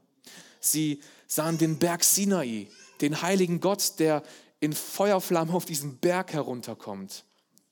Sie 0.60 1.00
sahen 1.26 1.58
den 1.58 1.80
Berg 1.80 2.04
Sinai, 2.04 2.68
den 3.00 3.23
heiligen 3.23 3.61
Gott, 3.61 3.99
der 3.99 4.23
in 4.61 4.73
Feuerflammen 4.73 5.55
auf 5.55 5.64
diesen 5.64 5.99
Berg 5.99 6.33
herunterkommt, 6.33 7.25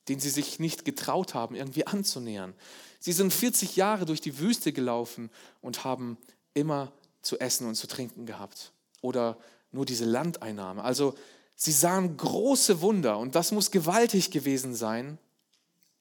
den 0.08 0.20
sie 0.20 0.30
sich 0.30 0.58
nicht 0.58 0.84
getraut 0.84 1.34
haben, 1.34 1.54
irgendwie 1.54 1.86
anzunähern. 1.86 2.54
Sie 3.00 3.12
sind 3.12 3.32
40 3.32 3.76
Jahre 3.76 4.04
durch 4.04 4.20
die 4.20 4.38
Wüste 4.38 4.72
gelaufen 4.72 5.30
und 5.60 5.84
haben 5.84 6.16
immer 6.54 6.92
zu 7.22 7.38
essen 7.38 7.66
und 7.66 7.74
zu 7.74 7.86
trinken 7.86 8.26
gehabt. 8.26 8.72
Oder 9.00 9.36
nur 9.72 9.84
diese 9.84 10.04
Landeinnahme. 10.04 10.82
Also 10.82 11.14
sie 11.54 11.72
sahen 11.72 12.16
große 12.16 12.80
Wunder 12.80 13.18
und 13.18 13.34
das 13.34 13.52
muss 13.52 13.70
gewaltig 13.70 14.30
gewesen 14.30 14.74
sein. 14.74 15.18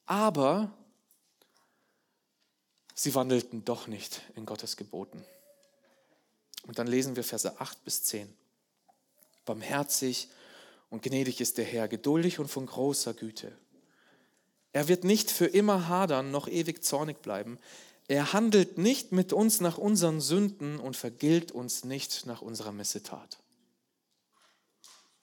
Aber 0.06 0.72
sie 2.94 3.14
wandelten 3.14 3.64
doch 3.64 3.86
nicht 3.86 4.22
in 4.34 4.46
Gottes 4.46 4.76
Geboten. 4.76 5.24
Und 6.66 6.78
dann 6.78 6.86
lesen 6.86 7.16
wir 7.16 7.24
Verse 7.24 7.60
8 7.60 7.84
bis 7.84 8.02
10. 8.04 8.32
Barmherzig 9.46 10.28
und 10.90 11.02
gnädig 11.02 11.40
ist 11.40 11.56
der 11.56 11.64
Herr, 11.64 11.88
geduldig 11.88 12.38
und 12.38 12.48
von 12.48 12.66
großer 12.66 13.14
Güte. 13.14 13.56
Er 14.72 14.88
wird 14.88 15.04
nicht 15.04 15.30
für 15.30 15.46
immer 15.46 15.88
hadern, 15.88 16.30
noch 16.30 16.48
ewig 16.48 16.84
zornig 16.84 17.22
bleiben. 17.22 17.58
Er 18.08 18.34
handelt 18.34 18.76
nicht 18.76 19.10
mit 19.10 19.32
uns 19.32 19.60
nach 19.60 19.78
unseren 19.78 20.20
Sünden 20.20 20.78
und 20.78 20.96
vergilt 20.96 21.50
uns 21.50 21.84
nicht 21.84 22.26
nach 22.26 22.42
unserer 22.42 22.72
Missetat. 22.72 23.38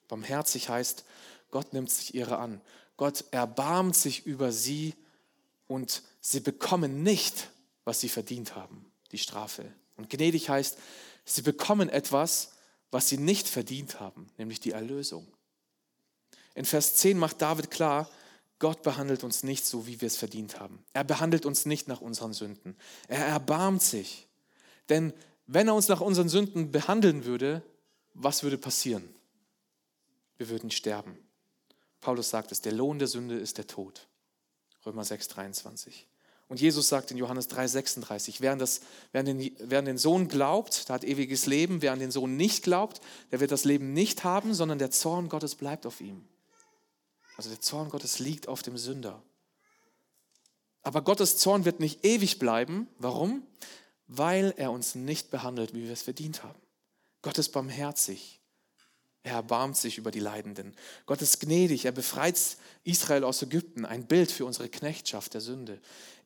Barmherzig 0.07 0.69
heißt, 0.69 1.05
Gott 1.51 1.71
nimmt 1.71 1.91
sich 1.91 2.15
ihre 2.15 2.37
an. 2.37 2.61
Gott 2.97 3.25
erbarmt 3.31 3.95
sich 3.95 4.25
über 4.25 4.51
sie 4.51 4.95
und 5.67 6.03
sie 6.19 6.39
bekommen 6.39 7.03
nicht, 7.03 7.49
was 7.85 8.01
sie 8.01 8.09
verdient 8.09 8.55
haben, 8.55 8.91
die 9.11 9.17
Strafe. 9.17 9.71
Und 9.97 10.09
gnädig 10.09 10.49
heißt, 10.49 10.77
sie 11.25 11.41
bekommen 11.41 11.89
etwas, 11.89 12.52
was 12.93 13.09
sie 13.09 13.17
nicht 13.17 13.47
verdient 13.47 13.99
haben, 13.99 14.27
nämlich 14.37 14.59
die 14.59 14.71
Erlösung. 14.71 15.25
In 16.53 16.63
Vers 16.63 16.95
10 16.97 17.17
macht 17.17 17.41
David 17.41 17.71
klar, 17.71 18.07
Gott 18.59 18.83
behandelt 18.83 19.23
uns 19.23 19.41
nicht 19.41 19.65
so, 19.65 19.87
wie 19.87 19.99
wir 19.99 20.05
es 20.05 20.15
verdient 20.15 20.59
haben. 20.59 20.85
Er 20.93 21.03
behandelt 21.03 21.47
uns 21.47 21.65
nicht 21.65 21.87
nach 21.87 22.01
unseren 22.01 22.33
Sünden. 22.33 22.77
Er 23.07 23.25
erbarmt 23.25 23.81
sich. 23.81 24.27
Denn 24.89 25.11
wenn 25.47 25.67
er 25.67 25.73
uns 25.73 25.87
nach 25.87 26.01
unseren 26.01 26.29
Sünden 26.29 26.71
behandeln 26.71 27.25
würde, 27.25 27.63
was 28.13 28.43
würde 28.43 28.59
passieren? 28.59 29.13
Wir 30.37 30.49
würden 30.49 30.69
sterben. 30.69 31.17
Paulus 31.99 32.29
sagt 32.29 32.51
es, 32.51 32.61
der 32.61 32.73
Lohn 32.73 32.99
der 32.99 33.07
Sünde 33.07 33.39
ist 33.39 33.57
der 33.57 33.65
Tod. 33.65 34.07
Römer 34.85 35.03
6, 35.03 35.29
23. 35.29 36.07
Und 36.47 36.59
Jesus 36.59 36.89
sagt 36.89 37.09
in 37.11 37.17
Johannes 37.17 37.47
3, 37.47 37.67
36, 37.67 38.41
wer 38.41 38.51
an, 38.51 38.59
das, 38.59 38.81
wer, 39.11 39.21
an 39.21 39.25
den, 39.25 39.55
wer 39.59 39.79
an 39.79 39.85
den 39.85 39.97
Sohn 39.97 40.27
glaubt, 40.27 40.87
der 40.87 40.95
hat 40.95 41.03
ewiges 41.03 41.45
Leben. 41.45 41.81
Wer 41.81 41.93
an 41.93 41.99
den 41.99 42.11
Sohn 42.11 42.35
nicht 42.35 42.63
glaubt, 42.63 43.01
der 43.31 43.39
wird 43.39 43.51
das 43.51 43.63
Leben 43.63 43.93
nicht 43.93 44.23
haben, 44.23 44.53
sondern 44.53 44.77
der 44.77 44.91
Zorn 44.91 45.29
Gottes 45.29 45.55
bleibt 45.55 45.85
auf 45.85 46.01
ihm. 46.01 46.27
Also 47.37 47.49
der 47.49 47.61
Zorn 47.61 47.89
Gottes 47.89 48.19
liegt 48.19 48.47
auf 48.47 48.61
dem 48.61 48.77
Sünder. 48.77 49.23
Aber 50.83 51.01
Gottes 51.01 51.37
Zorn 51.37 51.65
wird 51.65 51.79
nicht 51.79 52.05
ewig 52.05 52.39
bleiben. 52.39 52.87
Warum? 52.99 53.47
Weil 54.07 54.53
er 54.57 54.71
uns 54.71 54.95
nicht 54.95 55.31
behandelt, 55.31 55.73
wie 55.73 55.83
wir 55.83 55.93
es 55.93 56.01
verdient 56.01 56.43
haben. 56.43 56.59
Gott 57.21 57.37
ist 57.37 57.49
barmherzig. 57.49 58.41
Er 59.23 59.35
erbarmt 59.35 59.77
sich 59.77 59.97
über 59.97 60.11
die 60.11 60.19
Leidenden. 60.19 60.75
Gott 61.05 61.21
ist 61.21 61.39
gnädig. 61.39 61.85
Er 61.85 61.93
befreit 61.93 62.57
Israel 62.83 63.23
aus 63.23 63.41
Ägypten. 63.41 63.85
Ein 63.85 64.05
Bild 64.05 64.29
für 64.29 64.45
unsere 64.45 64.67
Knechtschaft 64.67 65.33
der 65.33 65.39
Sünde. 65.39 65.79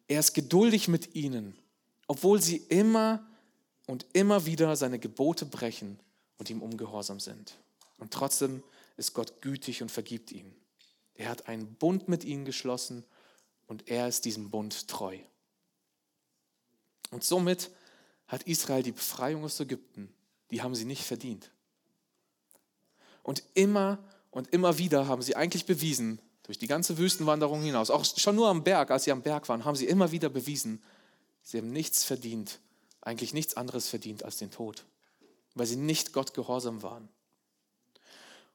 Er 0.07 0.19
ist 0.19 0.33
geduldig 0.33 0.87
mit 0.87 1.15
ihnen, 1.15 1.57
obwohl 2.07 2.41
sie 2.41 2.57
immer 2.57 3.25
und 3.85 4.05
immer 4.13 4.45
wieder 4.45 4.75
seine 4.75 4.99
Gebote 4.99 5.45
brechen 5.45 5.99
und 6.37 6.49
ihm 6.49 6.61
ungehorsam 6.61 7.19
sind. 7.19 7.57
Und 7.97 8.13
trotzdem 8.13 8.63
ist 8.95 9.13
Gott 9.13 9.41
gütig 9.41 9.81
und 9.81 9.91
vergibt 9.91 10.31
ihnen. 10.31 10.55
Er 11.15 11.29
hat 11.29 11.47
einen 11.47 11.73
Bund 11.75 12.07
mit 12.07 12.23
ihnen 12.23 12.45
geschlossen 12.45 13.03
und 13.65 13.89
er 13.89 14.07
ist 14.07 14.25
diesem 14.25 14.49
Bund 14.49 14.87
treu. 14.87 15.17
Und 17.11 17.23
somit 17.23 17.71
hat 18.27 18.43
Israel 18.43 18.83
die 18.83 18.91
Befreiung 18.91 19.43
aus 19.43 19.59
Ägypten, 19.59 20.13
die 20.51 20.61
haben 20.61 20.75
sie 20.75 20.85
nicht 20.85 21.03
verdient. 21.03 21.51
Und 23.23 23.43
immer 23.53 23.99
und 24.31 24.53
immer 24.53 24.77
wieder 24.77 25.07
haben 25.07 25.21
sie 25.21 25.35
eigentlich 25.35 25.65
bewiesen, 25.65 26.21
durch 26.47 26.57
die 26.57 26.67
ganze 26.67 26.97
Wüstenwanderung 26.97 27.61
hinaus, 27.61 27.91
auch 27.91 28.03
schon 28.03 28.35
nur 28.35 28.49
am 28.49 28.63
Berg, 28.63 28.89
als 28.89 29.03
sie 29.03 29.11
am 29.11 29.21
Berg 29.21 29.47
waren, 29.49 29.63
haben 29.65 29.75
sie 29.75 29.85
immer 29.85 30.11
wieder 30.11 30.29
bewiesen, 30.29 30.81
sie 31.43 31.59
haben 31.59 31.71
nichts 31.71 32.03
verdient, 32.03 32.59
eigentlich 33.01 33.33
nichts 33.33 33.55
anderes 33.55 33.87
verdient 33.87 34.23
als 34.23 34.37
den 34.37 34.49
Tod, 34.49 34.83
weil 35.53 35.67
sie 35.67 35.75
nicht 35.75 36.13
Gott 36.13 36.33
gehorsam 36.33 36.81
waren. 36.81 37.07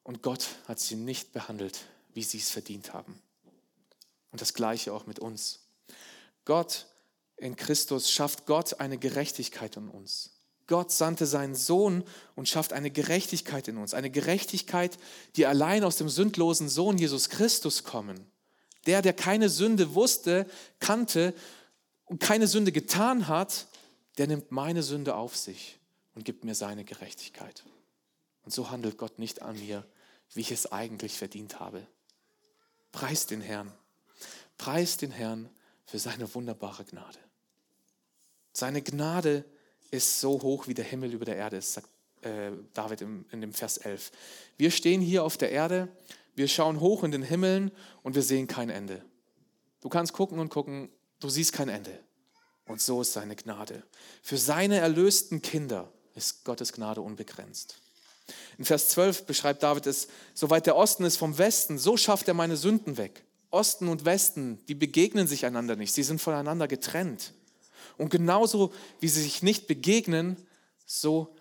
Und 0.03 0.23
Gott 0.23 0.49
hat 0.67 0.81
sie 0.81 0.97
nicht 0.97 1.33
behandelt 1.33 1.85
wie 2.15 2.23
sie 2.23 2.39
es 2.39 2.51
verdient 2.51 2.93
haben. 2.93 3.21
Und 4.31 4.41
das 4.41 4.55
gleiche 4.55 4.93
auch 4.93 5.07
mit 5.07 5.19
uns. 5.19 5.61
Gott 6.45 6.87
in 7.37 7.57
Christus 7.57 8.11
schafft 8.11 8.47
Gott 8.47 8.81
eine 8.81 8.99
Gerechtigkeit 8.99 9.77
in 9.77 9.89
uns. 9.89 10.31
Gott 10.73 10.91
sandte 10.91 11.27
seinen 11.27 11.55
Sohn 11.55 12.03
und 12.35 12.49
schafft 12.49 12.73
eine 12.73 12.91
Gerechtigkeit 12.91 13.69
in 13.69 13.77
uns. 13.77 13.93
Eine 13.93 14.09
Gerechtigkeit, 14.09 14.97
die 15.37 15.45
allein 15.45 15.85
aus 15.85 15.97
dem 15.97 16.09
sündlosen 16.09 16.71
Sohn 16.71 16.97
Jesus 16.97 17.29
Christus 17.29 17.85
kommen. 17.85 18.25
Der, 18.87 19.03
der 19.03 19.13
keine 19.13 19.51
Sünde 19.51 19.95
wusste, 19.95 20.47
kannte 20.81 21.35
und 22.07 22.21
keine 22.21 22.47
Sünde 22.47 22.73
getan 22.73 23.29
hat, 23.29 23.67
der 24.17 24.29
nimmt 24.29 24.51
meine 24.51 24.83
Sünde 24.83 25.15
auf 25.15 25.37
sich 25.37 25.79
und 26.15 26.25
gibt 26.25 26.43
mir 26.43 26.55
seine 26.55 26.87
Gerechtigkeit. 26.87 27.65
Und 28.43 28.55
so 28.55 28.71
handelt 28.71 28.97
Gott 28.97 29.19
nicht 29.19 29.43
an 29.43 29.61
mir, 29.61 29.85
wie 30.33 30.41
ich 30.41 30.53
es 30.53 30.73
eigentlich 30.73 31.19
verdient 31.19 31.61
habe. 31.61 31.87
Preist 32.93 33.31
den 33.31 33.43
Herrn. 33.43 33.71
Preist 34.57 35.03
den 35.03 35.11
Herrn 35.11 35.51
für 35.85 35.99
seine 35.99 36.35
wunderbare 36.35 36.87
Gnade. 36.87 37.19
Seine 38.55 38.81
Gnade 38.81 39.45
ist 39.93 40.21
so 40.21 40.43
hoch, 40.43 40.67
wie 40.67 40.75
der 40.75 40.85
Himmel 40.85 41.13
über 41.13 41.25
der 41.25 41.37
Erde 41.37 41.59
ist, 41.59 41.75
sagt 41.75 41.89
äh, 42.23 42.51
David 42.75 43.03
in 43.03 43.41
dem 43.41 43.53
Vers 43.53 43.77
11. 43.77 44.11
Wir 44.57 44.73
stehen 44.73 45.01
hier 45.01 45.23
auf 45.23 45.37
der 45.37 45.53
Erde, 45.53 45.89
wir 46.35 46.49
schauen 46.49 46.81
hoch 46.81 47.05
in 47.05 47.13
den 47.13 47.23
Himmeln 47.23 47.71
und 48.03 48.15
wir 48.17 48.23
sehen 48.23 48.47
kein 48.47 48.71
Ende. 48.71 49.05
Du 49.81 49.89
kannst 49.89 50.15
gucken 50.15 50.39
und 50.39 50.49
gucken, 50.49 50.89
du 51.21 51.29
siehst 51.29 51.53
kein 51.53 51.69
Ende. 51.69 51.97
Und 52.67 52.81
so 52.81 53.03
ist 53.03 53.13
seine 53.13 53.37
Gnade. 53.37 53.83
Für 54.23 54.39
seine 54.39 54.79
erlösten 54.79 55.43
Kinder 55.43 55.93
ist 56.15 56.45
Gottes 56.45 56.73
Gnade 56.73 57.03
unbegrenzt. 57.03 57.77
In 58.57 58.65
Vers 58.65 58.89
12 58.91 59.27
beschreibt 59.27 59.63
David 59.63 59.87
es, 59.87 60.09
soweit 60.33 60.67
der 60.67 60.77
Osten 60.77 61.05
ist 61.05 61.17
vom 61.17 61.37
Westen, 61.37 61.77
so 61.77 61.97
schafft 61.97 62.29
er 62.29 62.35
meine 62.35 62.57
Sünden 62.57 62.97
weg. 62.97 63.25
Osten 63.51 63.89
und 63.89 64.07
Westen, 64.07 64.65
die 64.69 64.75
begegnen 64.75 65.27
sich 65.27 65.45
einander 65.45 65.77
nicht, 65.77 65.93
sie 65.93 66.03
sind 66.03 66.23
voneinander 66.23 66.67
getrennt. 66.69 67.35
Und 67.99 68.11
genauso 68.11 68.73
wie 69.01 69.09
sie 69.09 69.23
sich 69.23 69.43
nicht 69.43 69.67
begegnen, 69.67 70.37
so 70.87 71.35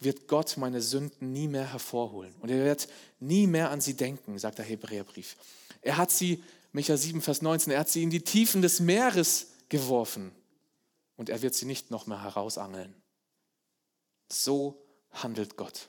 wird 0.00 0.28
Gott 0.28 0.56
meine 0.56 0.80
Sünden 0.80 1.32
nie 1.32 1.48
mehr 1.48 1.72
hervorholen. 1.72 2.34
Und 2.40 2.50
er 2.50 2.64
wird 2.64 2.88
nie 3.20 3.46
mehr 3.46 3.70
an 3.70 3.80
sie 3.80 3.94
denken, 3.94 4.38
sagt 4.38 4.58
der 4.58 4.64
Hebräerbrief. 4.64 5.36
Er 5.82 5.96
hat 5.96 6.10
sie, 6.10 6.42
Micha 6.72 6.96
7, 6.96 7.22
Vers 7.22 7.42
19, 7.42 7.72
er 7.72 7.80
hat 7.80 7.88
sie 7.88 8.02
in 8.02 8.10
die 8.10 8.20
Tiefen 8.20 8.62
des 8.62 8.80
Meeres 8.80 9.48
geworfen. 9.68 10.32
Und 11.16 11.30
er 11.30 11.40
wird 11.42 11.54
sie 11.54 11.64
nicht 11.64 11.90
noch 11.90 12.06
mehr 12.06 12.22
herausangeln. 12.22 12.94
So 14.30 14.82
handelt 15.10 15.56
Gott. 15.56 15.88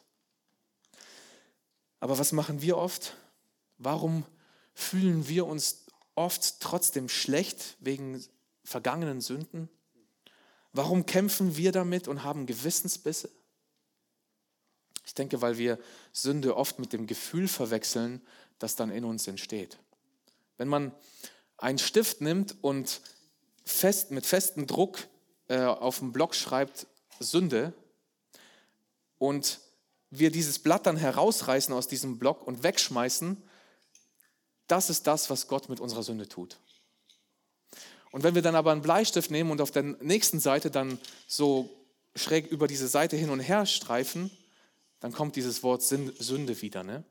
Aber 2.00 2.18
was 2.18 2.32
machen 2.32 2.62
wir 2.62 2.78
oft? 2.78 3.16
Warum 3.78 4.24
fühlen 4.74 5.28
wir 5.28 5.46
uns 5.46 5.86
oft 6.16 6.60
trotzdem 6.62 7.10
schlecht 7.10 7.76
wegen 7.80 8.24
vergangenen 8.64 9.22
Sünden? 9.22 9.70
Warum 10.78 11.08
kämpfen 11.08 11.58
wir 11.58 11.72
damit 11.72 12.08
und 12.08 12.24
haben 12.24 12.46
Gewissensbisse? 12.46 13.32
Ich 15.08 15.16
denke, 15.16 15.42
weil 15.42 15.58
wir 15.58 15.80
Sünde 16.14 16.56
oft 16.56 16.78
mit 16.78 16.94
dem 16.94 17.08
Gefühl 17.08 17.48
verwechseln, 17.48 18.22
das 18.60 18.76
dann 18.76 18.92
in 18.92 19.04
uns 19.04 19.26
entsteht. 19.28 19.80
Wenn 20.58 20.68
man 20.68 20.94
einen 21.58 21.80
Stift 21.80 22.22
nimmt 22.22 22.56
und 22.62 23.02
fest, 23.66 24.12
mit 24.12 24.28
festem 24.28 24.68
Druck 24.68 25.08
äh, 25.48 25.64
auf 25.64 25.98
dem 25.98 26.12
Block 26.12 26.36
schreibt 26.36 26.86
Sünde 27.20 27.74
und 29.18 29.60
wir 30.12 30.30
dieses 30.30 30.60
Blatt 30.60 30.86
dann 30.86 30.98
herausreißen 30.98 31.74
aus 31.74 31.88
diesem 31.88 32.20
Block 32.20 32.46
und 32.46 32.62
wegschmeißen, 32.62 33.42
das 34.68 34.92
ist 34.92 35.08
das, 35.08 35.32
was 35.32 35.48
Gott 35.48 35.70
mit 35.70 35.80
unserer 35.80 36.04
Sünde 36.04 36.30
tut. 36.30 36.60
Und 38.18 38.24
wenn 38.24 38.34
wir 38.34 38.42
dann 38.42 38.56
aber 38.56 38.72
einen 38.72 38.82
Bleistift 38.82 39.30
nehmen 39.30 39.52
und 39.52 39.62
auf 39.62 39.70
der 39.70 39.84
nächsten 39.84 40.40
Seite 40.40 40.72
dann 40.72 40.98
so 41.28 41.70
schräg 42.16 42.48
über 42.48 42.66
diese 42.66 42.88
Seite 42.88 43.16
hin 43.16 43.30
und 43.30 43.42
her 43.42 43.68
streifen, 43.68 44.32
dann 45.00 45.12
kommt 45.12 45.36
dieses 45.36 45.62
Wort 45.62 45.84
Sünde 45.84 46.60
wieder. 46.64 46.84
Ne? 46.84 47.04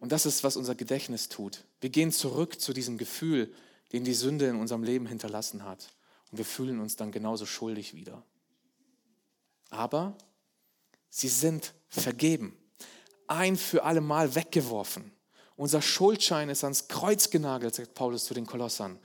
Und 0.00 0.12
das 0.12 0.24
ist, 0.24 0.42
was 0.42 0.56
unser 0.56 0.74
Gedächtnis 0.74 1.28
tut. 1.28 1.64
Wir 1.82 1.90
gehen 1.90 2.10
zurück 2.10 2.58
zu 2.58 2.72
diesem 2.72 2.96
Gefühl, 2.96 3.52
den 3.92 4.04
die 4.04 4.14
Sünde 4.14 4.46
in 4.46 4.56
unserem 4.56 4.82
Leben 4.82 5.04
hinterlassen 5.04 5.62
hat. 5.62 5.90
Und 6.32 6.38
wir 6.38 6.46
fühlen 6.46 6.80
uns 6.80 6.96
dann 6.96 7.12
genauso 7.12 7.44
schuldig 7.44 7.92
wieder. 7.92 8.24
Aber 9.68 10.16
sie 11.10 11.28
sind 11.28 11.74
vergeben, 11.88 12.56
ein 13.26 13.58
für 13.58 13.84
alle 13.84 14.00
Mal 14.00 14.34
weggeworfen. 14.34 15.12
Unser 15.56 15.82
Schuldschein 15.82 16.48
ist 16.48 16.64
ans 16.64 16.88
Kreuz 16.88 17.28
genagelt, 17.28 17.74
sagt 17.74 17.92
Paulus 17.92 18.24
zu 18.24 18.32
den 18.32 18.46
Kolossern. 18.46 18.98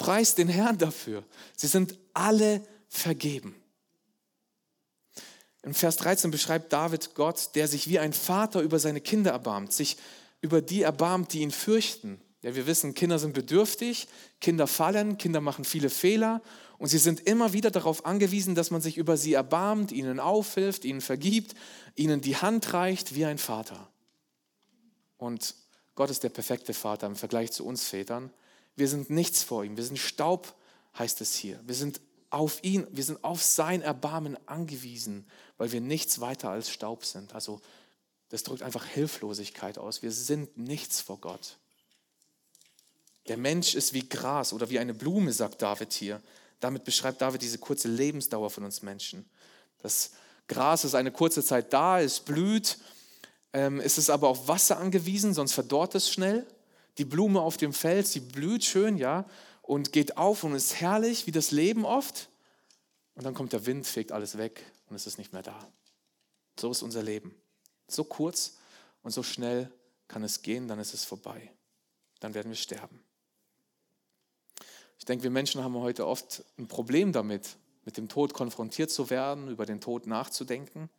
Preist 0.00 0.38
den 0.38 0.48
Herrn 0.48 0.78
dafür. 0.78 1.22
Sie 1.54 1.66
sind 1.66 1.98
alle 2.14 2.62
vergeben. 2.88 3.54
Im 5.62 5.74
Vers 5.74 5.98
13 5.98 6.30
beschreibt 6.30 6.72
David 6.72 7.14
Gott, 7.14 7.50
der 7.54 7.68
sich 7.68 7.86
wie 7.86 7.98
ein 7.98 8.14
Vater 8.14 8.62
über 8.62 8.78
seine 8.78 9.02
Kinder 9.02 9.32
erbarmt, 9.32 9.74
sich 9.74 9.98
über 10.40 10.62
die 10.62 10.80
erbarmt, 10.80 11.34
die 11.34 11.40
ihn 11.40 11.50
fürchten. 11.50 12.18
Ja, 12.40 12.54
wir 12.54 12.66
wissen, 12.66 12.94
Kinder 12.94 13.18
sind 13.18 13.34
bedürftig, 13.34 14.08
Kinder 14.40 14.66
fallen, 14.66 15.18
Kinder 15.18 15.42
machen 15.42 15.66
viele 15.66 15.90
Fehler 15.90 16.40
und 16.78 16.88
sie 16.88 16.96
sind 16.96 17.20
immer 17.20 17.52
wieder 17.52 17.70
darauf 17.70 18.06
angewiesen, 18.06 18.54
dass 18.54 18.70
man 18.70 18.80
sich 18.80 18.96
über 18.96 19.18
sie 19.18 19.34
erbarmt, 19.34 19.92
ihnen 19.92 20.18
aufhilft, 20.18 20.86
ihnen 20.86 21.02
vergibt, 21.02 21.54
ihnen 21.94 22.22
die 22.22 22.38
Hand 22.38 22.72
reicht 22.72 23.14
wie 23.14 23.26
ein 23.26 23.36
Vater. 23.36 23.92
Und 25.18 25.54
Gott 25.94 26.08
ist 26.08 26.22
der 26.24 26.30
perfekte 26.30 26.72
Vater 26.72 27.06
im 27.06 27.16
Vergleich 27.16 27.52
zu 27.52 27.66
uns 27.66 27.84
Vätern. 27.84 28.32
Wir 28.76 28.88
sind 28.88 29.10
nichts 29.10 29.42
vor 29.42 29.64
ihm, 29.64 29.76
wir 29.76 29.84
sind 29.84 29.98
Staub, 29.98 30.54
heißt 30.98 31.20
es 31.20 31.34
hier. 31.34 31.60
Wir 31.66 31.74
sind 31.74 32.00
auf 32.30 32.62
ihn, 32.62 32.86
wir 32.90 33.04
sind 33.04 33.22
auf 33.24 33.42
sein 33.42 33.82
Erbarmen 33.82 34.38
angewiesen, 34.46 35.26
weil 35.58 35.72
wir 35.72 35.80
nichts 35.80 36.20
weiter 36.20 36.50
als 36.50 36.70
Staub 36.70 37.04
sind. 37.04 37.34
Also 37.34 37.60
das 38.28 38.44
drückt 38.44 38.62
einfach 38.62 38.86
Hilflosigkeit 38.86 39.78
aus. 39.78 40.02
Wir 40.02 40.12
sind 40.12 40.56
nichts 40.56 41.00
vor 41.00 41.18
Gott. 41.18 41.58
Der 43.28 43.36
Mensch 43.36 43.74
ist 43.74 43.92
wie 43.92 44.08
Gras 44.08 44.52
oder 44.52 44.70
wie 44.70 44.78
eine 44.78 44.94
Blume, 44.94 45.32
sagt 45.32 45.60
David 45.62 45.92
hier. 45.92 46.22
Damit 46.60 46.84
beschreibt 46.84 47.20
David 47.20 47.42
diese 47.42 47.58
kurze 47.58 47.88
Lebensdauer 47.88 48.50
von 48.50 48.64
uns 48.64 48.82
Menschen. 48.82 49.28
Das 49.82 50.12
Gras 50.46 50.84
ist 50.84 50.94
eine 50.94 51.10
kurze 51.10 51.42
Zeit 51.42 51.72
da, 51.72 52.00
es 52.00 52.20
blüht, 52.20 52.78
ähm, 53.52 53.80
es 53.80 53.98
ist 53.98 54.10
aber 54.10 54.28
auf 54.28 54.48
Wasser 54.48 54.78
angewiesen, 54.78 55.34
sonst 55.34 55.52
verdorrt 55.52 55.94
es 55.94 56.10
schnell. 56.10 56.46
Die 57.00 57.06
Blume 57.06 57.40
auf 57.40 57.56
dem 57.56 57.72
Feld, 57.72 58.06
sie 58.06 58.20
blüht 58.20 58.62
schön, 58.62 58.98
ja, 58.98 59.24
und 59.62 59.90
geht 59.90 60.18
auf 60.18 60.44
und 60.44 60.54
ist 60.54 60.82
herrlich, 60.82 61.26
wie 61.26 61.32
das 61.32 61.50
Leben 61.50 61.86
oft. 61.86 62.28
Und 63.14 63.24
dann 63.24 63.32
kommt 63.32 63.54
der 63.54 63.64
Wind, 63.64 63.86
fegt 63.86 64.12
alles 64.12 64.36
weg 64.36 64.62
und 64.90 64.96
es 64.96 65.06
ist 65.06 65.16
nicht 65.16 65.32
mehr 65.32 65.40
da. 65.40 65.66
So 66.58 66.70
ist 66.70 66.82
unser 66.82 67.02
Leben. 67.02 67.34
So 67.88 68.04
kurz 68.04 68.58
und 69.00 69.12
so 69.12 69.22
schnell 69.22 69.72
kann 70.08 70.22
es 70.22 70.42
gehen, 70.42 70.68
dann 70.68 70.78
ist 70.78 70.92
es 70.92 71.06
vorbei. 71.06 71.50
Dann 72.18 72.34
werden 72.34 72.50
wir 72.50 72.56
sterben. 72.56 73.02
Ich 74.98 75.06
denke, 75.06 75.22
wir 75.22 75.30
Menschen 75.30 75.64
haben 75.64 75.76
heute 75.76 76.06
oft 76.06 76.44
ein 76.58 76.68
Problem 76.68 77.12
damit, 77.12 77.56
mit 77.86 77.96
dem 77.96 78.10
Tod 78.10 78.34
konfrontiert 78.34 78.90
zu 78.90 79.08
werden, 79.08 79.48
über 79.48 79.64
den 79.64 79.80
Tod 79.80 80.06
nachzudenken. 80.06 80.90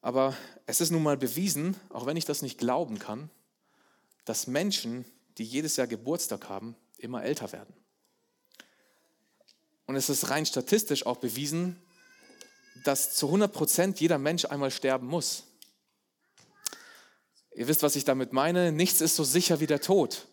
Aber 0.00 0.34
es 0.64 0.80
ist 0.80 0.92
nun 0.92 1.02
mal 1.02 1.18
bewiesen, 1.18 1.76
auch 1.90 2.06
wenn 2.06 2.16
ich 2.16 2.24
das 2.24 2.40
nicht 2.40 2.56
glauben 2.56 2.98
kann, 2.98 3.28
dass 4.28 4.46
Menschen, 4.46 5.06
die 5.38 5.44
jedes 5.44 5.76
Jahr 5.76 5.86
Geburtstag 5.86 6.50
haben, 6.50 6.76
immer 6.98 7.22
älter 7.22 7.50
werden. 7.52 7.74
Und 9.86 9.96
es 9.96 10.10
ist 10.10 10.28
rein 10.28 10.44
statistisch 10.44 11.06
auch 11.06 11.16
bewiesen, 11.16 11.80
dass 12.84 13.14
zu 13.14 13.26
100 13.26 13.50
Prozent 13.50 14.00
jeder 14.00 14.18
Mensch 14.18 14.44
einmal 14.44 14.70
sterben 14.70 15.06
muss. 15.06 15.44
Ihr 17.54 17.68
wisst, 17.68 17.82
was 17.82 17.96
ich 17.96 18.04
damit 18.04 18.34
meine. 18.34 18.70
Nichts 18.70 19.00
ist 19.00 19.16
so 19.16 19.24
sicher 19.24 19.60
wie 19.60 19.66
der 19.66 19.80
Tod. 19.80 20.28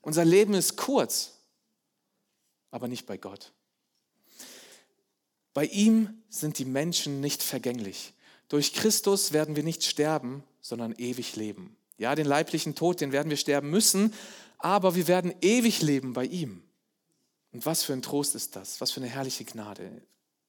Unser 0.00 0.24
Leben 0.24 0.54
ist 0.54 0.76
kurz, 0.76 1.34
aber 2.72 2.88
nicht 2.88 3.06
bei 3.06 3.16
Gott. 3.16 3.52
Bei 5.54 5.66
ihm 5.66 6.22
sind 6.28 6.58
die 6.58 6.64
Menschen 6.64 7.20
nicht 7.20 7.44
vergänglich. 7.44 8.12
Durch 8.48 8.74
Christus 8.74 9.32
werden 9.32 9.54
wir 9.54 9.62
nicht 9.62 9.84
sterben, 9.84 10.42
sondern 10.60 10.96
ewig 10.96 11.36
leben. 11.36 11.75
Ja, 11.98 12.14
den 12.14 12.26
leiblichen 12.26 12.74
Tod, 12.74 13.00
den 13.00 13.12
werden 13.12 13.30
wir 13.30 13.36
sterben 13.36 13.70
müssen, 13.70 14.12
aber 14.58 14.94
wir 14.94 15.08
werden 15.08 15.34
ewig 15.40 15.82
leben 15.82 16.12
bei 16.12 16.24
ihm. 16.24 16.62
Und 17.52 17.64
was 17.64 17.84
für 17.84 17.92
ein 17.92 18.02
Trost 18.02 18.34
ist 18.34 18.56
das? 18.56 18.80
Was 18.80 18.90
für 18.90 19.00
eine 19.00 19.08
herrliche 19.08 19.44
Gnade. 19.44 20.02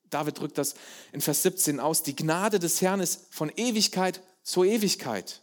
David 0.10 0.40
drückt 0.40 0.58
das 0.58 0.76
in 1.12 1.22
Vers 1.22 1.44
17 1.44 1.80
aus. 1.80 2.04
Die 2.04 2.16
Gnade 2.16 2.60
des 2.60 2.82
Herrn 2.82 3.00
ist 3.00 3.28
von 3.34 3.52
Ewigkeit 3.56 4.22
zur 4.44 4.66
Ewigkeit. 4.66 5.42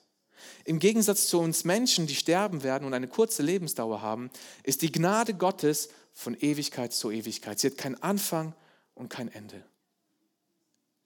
Im 0.65 0.79
Gegensatz 0.79 1.27
zu 1.27 1.41
uns 1.41 1.65
Menschen, 1.65 2.07
die 2.07 2.15
sterben 2.15 2.63
werden 2.63 2.87
und 2.87 2.95
eine 2.95 3.09
kurze 3.09 3.43
Lebensdauer 3.43 4.03
haben, 4.03 4.31
ist 4.63 4.83
die 4.83 4.93
Gnade 4.93 5.35
Gottes 5.35 5.89
von 6.13 6.35
Ewigkeit 6.35 6.93
zu 6.93 7.11
Ewigkeit. 7.11 7.59
Sie 7.59 7.69
hat 7.69 7.79
keinen 7.79 8.03
Anfang 8.03 8.55
und 8.95 9.09
kein 9.09 9.29
Ende. 9.29 9.65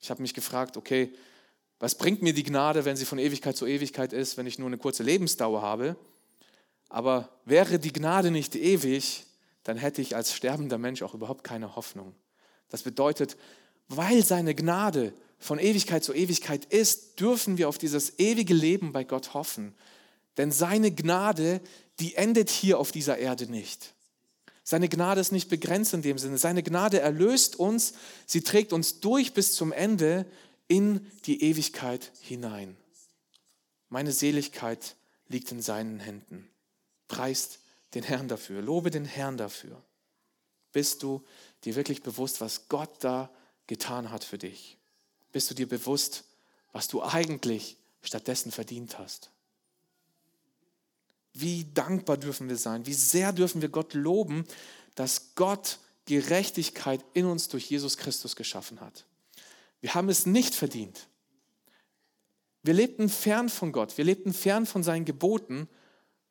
Ich 0.00 0.10
habe 0.10 0.22
mich 0.22 0.34
gefragt, 0.34 0.76
okay, 0.76 1.12
was 1.78 1.94
bringt 1.94 2.22
mir 2.22 2.32
die 2.32 2.42
Gnade, 2.42 2.84
wenn 2.84 2.96
sie 2.96 3.04
von 3.04 3.18
Ewigkeit 3.18 3.56
zu 3.56 3.66
Ewigkeit 3.66 4.12
ist, 4.12 4.36
wenn 4.36 4.46
ich 4.46 4.58
nur 4.58 4.66
eine 4.66 4.78
kurze 4.78 5.02
Lebensdauer 5.02 5.62
habe? 5.62 5.96
Aber 6.88 7.28
wäre 7.44 7.78
die 7.78 7.92
Gnade 7.92 8.30
nicht 8.30 8.56
ewig, 8.56 9.26
dann 9.62 9.76
hätte 9.76 10.02
ich 10.02 10.16
als 10.16 10.32
sterbender 10.32 10.78
Mensch 10.78 11.02
auch 11.02 11.14
überhaupt 11.14 11.44
keine 11.44 11.76
Hoffnung. 11.76 12.14
Das 12.68 12.82
bedeutet, 12.82 13.36
weil 13.88 14.24
seine 14.24 14.54
Gnade 14.54 15.12
von 15.38 15.58
Ewigkeit 15.58 16.02
zu 16.02 16.14
Ewigkeit 16.14 16.64
ist, 16.64 17.20
dürfen 17.20 17.58
wir 17.58 17.68
auf 17.68 17.78
dieses 17.78 18.18
ewige 18.18 18.54
Leben 18.54 18.92
bei 18.92 19.04
Gott 19.04 19.34
hoffen. 19.34 19.74
Denn 20.36 20.50
seine 20.50 20.90
Gnade, 20.90 21.60
die 22.00 22.14
endet 22.14 22.50
hier 22.50 22.78
auf 22.78 22.92
dieser 22.92 23.18
Erde 23.18 23.50
nicht. 23.50 23.94
Seine 24.64 24.88
Gnade 24.88 25.20
ist 25.20 25.32
nicht 25.32 25.48
begrenzt 25.48 25.94
in 25.94 26.02
dem 26.02 26.18
Sinne. 26.18 26.38
Seine 26.38 26.62
Gnade 26.62 27.00
erlöst 27.00 27.56
uns, 27.56 27.94
sie 28.26 28.42
trägt 28.42 28.72
uns 28.72 29.00
durch 29.00 29.32
bis 29.32 29.54
zum 29.54 29.72
Ende 29.72 30.26
in 30.68 31.10
die 31.24 31.42
Ewigkeit 31.42 32.12
hinein. 32.20 32.76
Meine 33.88 34.12
Seligkeit 34.12 34.96
liegt 35.28 35.50
in 35.50 35.62
seinen 35.62 35.98
Händen. 35.98 36.48
Preist 37.08 37.60
den 37.94 38.02
Herrn 38.02 38.28
dafür, 38.28 38.60
lobe 38.60 38.90
den 38.90 39.06
Herrn 39.06 39.38
dafür. 39.38 39.82
Bist 40.72 41.02
du 41.02 41.24
dir 41.64 41.74
wirklich 41.74 42.02
bewusst, 42.02 42.40
was 42.40 42.68
Gott 42.68 42.90
da 43.00 43.30
getan 43.66 44.10
hat 44.10 44.24
für 44.24 44.38
dich? 44.38 44.76
Bist 45.32 45.50
du 45.50 45.54
dir 45.54 45.66
bewusst, 45.66 46.24
was 46.72 46.88
du 46.88 47.02
eigentlich 47.02 47.76
stattdessen 48.02 48.52
verdient 48.52 48.98
hast? 48.98 49.30
Wie 51.32 51.66
dankbar 51.72 52.16
dürfen 52.16 52.48
wir 52.48 52.56
sein? 52.56 52.86
Wie 52.86 52.94
sehr 52.94 53.32
dürfen 53.32 53.62
wir 53.62 53.68
Gott 53.68 53.94
loben, 53.94 54.44
dass 54.94 55.34
Gott 55.34 55.78
Gerechtigkeit 56.06 57.04
in 57.14 57.26
uns 57.26 57.48
durch 57.48 57.70
Jesus 57.70 57.96
Christus 57.96 58.36
geschaffen 58.36 58.80
hat? 58.80 59.04
Wir 59.80 59.94
haben 59.94 60.08
es 60.08 60.26
nicht 60.26 60.54
verdient. 60.54 61.08
Wir 62.62 62.74
lebten 62.74 63.08
fern 63.08 63.48
von 63.48 63.72
Gott, 63.72 63.96
wir 63.96 64.04
lebten 64.04 64.34
fern 64.34 64.66
von 64.66 64.82
seinen 64.82 65.04
Geboten, 65.04 65.68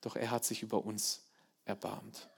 doch 0.01 0.15
er 0.15 0.29
hat 0.29 0.45
sich 0.45 0.61
über 0.61 0.85
uns 0.85 1.23
erbarmt. 1.65 2.29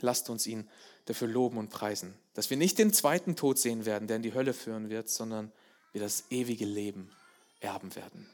Lasst 0.00 0.30
uns 0.30 0.46
ihn 0.46 0.68
dafür 1.04 1.28
loben 1.28 1.58
und 1.58 1.68
preisen, 1.68 2.14
dass 2.34 2.50
wir 2.50 2.56
nicht 2.56 2.78
den 2.78 2.92
zweiten 2.92 3.36
Tod 3.36 3.58
sehen 3.58 3.84
werden, 3.84 4.08
der 4.08 4.16
in 4.16 4.22
die 4.22 4.34
Hölle 4.34 4.54
führen 4.54 4.88
wird, 4.88 5.08
sondern 5.08 5.52
wir 5.92 6.00
das 6.00 6.24
ewige 6.30 6.64
Leben 6.64 7.10
erben 7.60 7.94
werden. 7.94 8.28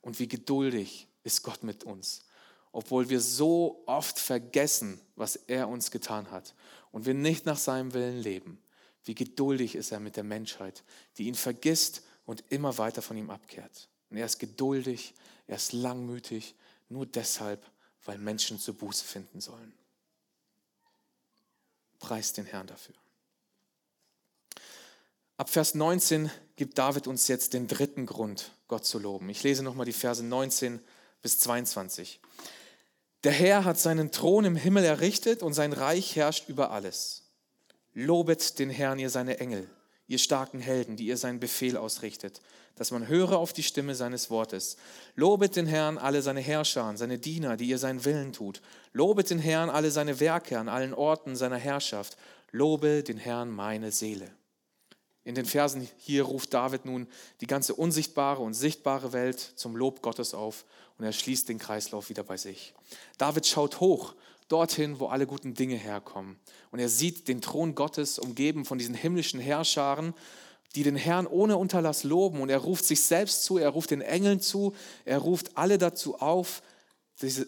Und 0.00 0.18
wie 0.18 0.28
geduldig 0.28 1.06
ist 1.22 1.42
Gott 1.42 1.62
mit 1.62 1.84
uns, 1.84 2.24
obwohl 2.72 3.08
wir 3.08 3.20
so 3.20 3.82
oft 3.86 4.18
vergessen, 4.18 5.00
was 5.16 5.36
er 5.36 5.68
uns 5.68 5.90
getan 5.90 6.30
hat 6.30 6.54
und 6.92 7.06
wir 7.06 7.14
nicht 7.14 7.46
nach 7.46 7.58
seinem 7.58 7.92
Willen 7.94 8.18
leben. 8.18 8.58
Wie 9.04 9.14
geduldig 9.14 9.74
ist 9.74 9.92
er 9.92 10.00
mit 10.00 10.16
der 10.16 10.24
Menschheit, 10.24 10.82
die 11.18 11.24
ihn 11.24 11.34
vergisst 11.34 12.02
und 12.26 12.44
immer 12.48 12.78
weiter 12.78 13.02
von 13.02 13.16
ihm 13.16 13.30
abkehrt. 13.30 13.88
Und 14.10 14.16
er 14.16 14.26
ist 14.26 14.38
geduldig, 14.38 15.14
er 15.46 15.56
ist 15.56 15.72
langmütig, 15.72 16.54
nur 16.88 17.06
deshalb, 17.06 17.64
weil 18.04 18.18
Menschen 18.18 18.58
zur 18.58 18.74
Buße 18.74 19.04
finden 19.04 19.40
sollen. 19.40 19.72
Preist 21.98 22.36
den 22.36 22.46
Herrn 22.46 22.66
dafür. 22.66 22.94
Ab 25.36 25.50
Vers 25.50 25.74
19 25.74 26.30
gibt 26.56 26.78
David 26.78 27.06
uns 27.06 27.26
jetzt 27.28 27.54
den 27.54 27.66
dritten 27.66 28.06
Grund, 28.06 28.52
Gott 28.68 28.86
zu 28.86 28.98
loben. 28.98 29.28
Ich 29.30 29.42
lese 29.42 29.62
nochmal 29.62 29.86
die 29.86 29.92
Verse 29.92 30.22
19 30.22 30.80
bis 31.22 31.40
22. 31.40 32.20
Der 33.24 33.32
Herr 33.32 33.64
hat 33.64 33.78
seinen 33.78 34.12
Thron 34.12 34.44
im 34.44 34.56
Himmel 34.56 34.84
errichtet 34.84 35.42
und 35.42 35.54
sein 35.54 35.72
Reich 35.72 36.14
herrscht 36.14 36.48
über 36.48 36.70
alles. 36.70 37.23
Lobet 37.94 38.58
den 38.58 38.70
Herrn, 38.70 38.98
ihr 38.98 39.08
seine 39.08 39.38
Engel, 39.38 39.70
ihr 40.08 40.18
starken 40.18 40.60
Helden, 40.60 40.96
die 40.96 41.06
ihr 41.06 41.16
seinen 41.16 41.38
Befehl 41.38 41.76
ausrichtet, 41.76 42.40
dass 42.74 42.90
man 42.90 43.06
höre 43.06 43.38
auf 43.38 43.52
die 43.52 43.62
Stimme 43.62 43.94
seines 43.94 44.30
Wortes. 44.30 44.76
Lobet 45.14 45.54
den 45.54 45.66
Herrn 45.66 45.96
alle 45.96 46.20
seine 46.20 46.40
Herrscher, 46.40 46.92
seine 46.96 47.18
Diener, 47.18 47.56
die 47.56 47.66
ihr 47.66 47.78
seinen 47.78 48.04
Willen 48.04 48.32
tut. 48.32 48.60
Lobet 48.92 49.30
den 49.30 49.38
Herrn 49.38 49.70
alle 49.70 49.92
seine 49.92 50.18
Werke 50.18 50.58
an 50.58 50.68
allen 50.68 50.92
Orten 50.92 51.36
seiner 51.36 51.56
Herrschaft. 51.56 52.16
Lobe 52.50 53.04
den 53.04 53.16
Herrn 53.16 53.50
meine 53.50 53.92
Seele. 53.92 54.28
In 55.22 55.34
den 55.34 55.46
Versen 55.46 55.88
hier 55.96 56.24
ruft 56.24 56.52
David 56.52 56.84
nun 56.84 57.08
die 57.40 57.46
ganze 57.46 57.74
unsichtbare 57.74 58.42
und 58.42 58.54
sichtbare 58.54 59.12
Welt 59.12 59.38
zum 59.40 59.74
Lob 59.74 60.02
Gottes 60.02 60.34
auf 60.34 60.64
und 60.98 61.04
er 61.04 61.12
schließt 61.12 61.48
den 61.48 61.58
Kreislauf 61.58 62.10
wieder 62.10 62.22
bei 62.22 62.36
sich. 62.36 62.74
David 63.16 63.46
schaut 63.46 63.80
hoch, 63.80 64.14
dorthin, 64.48 65.00
wo 65.00 65.06
alle 65.06 65.26
guten 65.26 65.54
Dinge 65.54 65.76
herkommen. 65.76 66.36
Und 66.70 66.78
er 66.78 66.88
sieht 66.88 67.28
den 67.28 67.40
Thron 67.40 67.74
Gottes 67.74 68.18
umgeben 68.18 68.64
von 68.64 68.78
diesen 68.78 68.94
himmlischen 68.94 69.40
Herrscharen 69.40 70.14
die 70.74 70.82
den 70.82 70.96
Herrn 70.96 71.26
ohne 71.26 71.56
Unterlass 71.56 72.04
loben. 72.04 72.40
Und 72.40 72.50
er 72.50 72.58
ruft 72.58 72.84
sich 72.84 73.02
selbst 73.02 73.44
zu, 73.44 73.58
er 73.58 73.70
ruft 73.70 73.90
den 73.90 74.00
Engeln 74.00 74.40
zu, 74.40 74.74
er 75.04 75.18
ruft 75.18 75.56
alle 75.56 75.78
dazu 75.78 76.18
auf, 76.20 76.62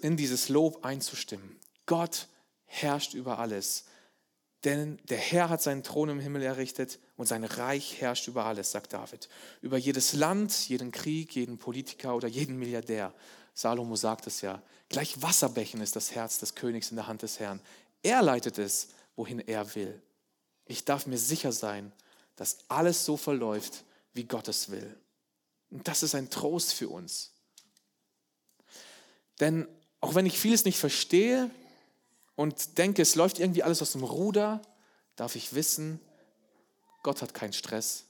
in 0.02 0.16
dieses 0.16 0.48
Lob 0.48 0.84
einzustimmen. 0.84 1.58
Gott 1.86 2.28
herrscht 2.66 3.14
über 3.14 3.38
alles. 3.38 3.84
Denn 4.64 4.98
der 5.04 5.18
Herr 5.18 5.48
hat 5.48 5.62
seinen 5.62 5.82
Thron 5.82 6.08
im 6.08 6.20
Himmel 6.20 6.42
errichtet 6.42 6.98
und 7.16 7.26
sein 7.26 7.44
Reich 7.44 8.00
herrscht 8.00 8.28
über 8.28 8.44
alles, 8.44 8.70
sagt 8.70 8.92
David. 8.92 9.28
Über 9.60 9.76
jedes 9.76 10.12
Land, 10.12 10.68
jeden 10.68 10.92
Krieg, 10.92 11.34
jeden 11.34 11.58
Politiker 11.58 12.14
oder 12.14 12.28
jeden 12.28 12.58
Milliardär. 12.58 13.12
Salomo 13.56 13.96
sagt 13.96 14.26
es 14.26 14.42
ja. 14.42 14.62
Gleich 14.90 15.20
Wasserbächen 15.22 15.80
ist 15.80 15.96
das 15.96 16.14
Herz 16.14 16.38
des 16.38 16.54
Königs 16.54 16.90
in 16.90 16.96
der 16.96 17.06
Hand 17.06 17.22
des 17.22 17.40
Herrn. 17.40 17.60
Er 18.02 18.22
leitet 18.22 18.58
es, 18.58 18.88
wohin 19.16 19.40
er 19.40 19.74
will. 19.74 20.00
Ich 20.66 20.84
darf 20.84 21.06
mir 21.06 21.16
sicher 21.16 21.52
sein, 21.52 21.90
dass 22.36 22.58
alles 22.68 23.06
so 23.06 23.16
verläuft, 23.16 23.84
wie 24.12 24.24
Gott 24.24 24.46
es 24.48 24.70
will. 24.70 24.94
Und 25.70 25.88
das 25.88 26.02
ist 26.02 26.14
ein 26.14 26.28
Trost 26.28 26.74
für 26.74 26.90
uns. 26.90 27.32
Denn 29.40 29.66
auch 30.02 30.14
wenn 30.14 30.26
ich 30.26 30.38
vieles 30.38 30.66
nicht 30.66 30.78
verstehe 30.78 31.50
und 32.34 32.76
denke, 32.76 33.00
es 33.00 33.14
läuft 33.14 33.38
irgendwie 33.40 33.62
alles 33.62 33.80
aus 33.80 33.92
dem 33.92 34.04
Ruder, 34.04 34.60
darf 35.16 35.34
ich 35.34 35.54
wissen, 35.54 35.98
Gott 37.02 37.22
hat 37.22 37.32
keinen 37.32 37.54
Stress 37.54 38.04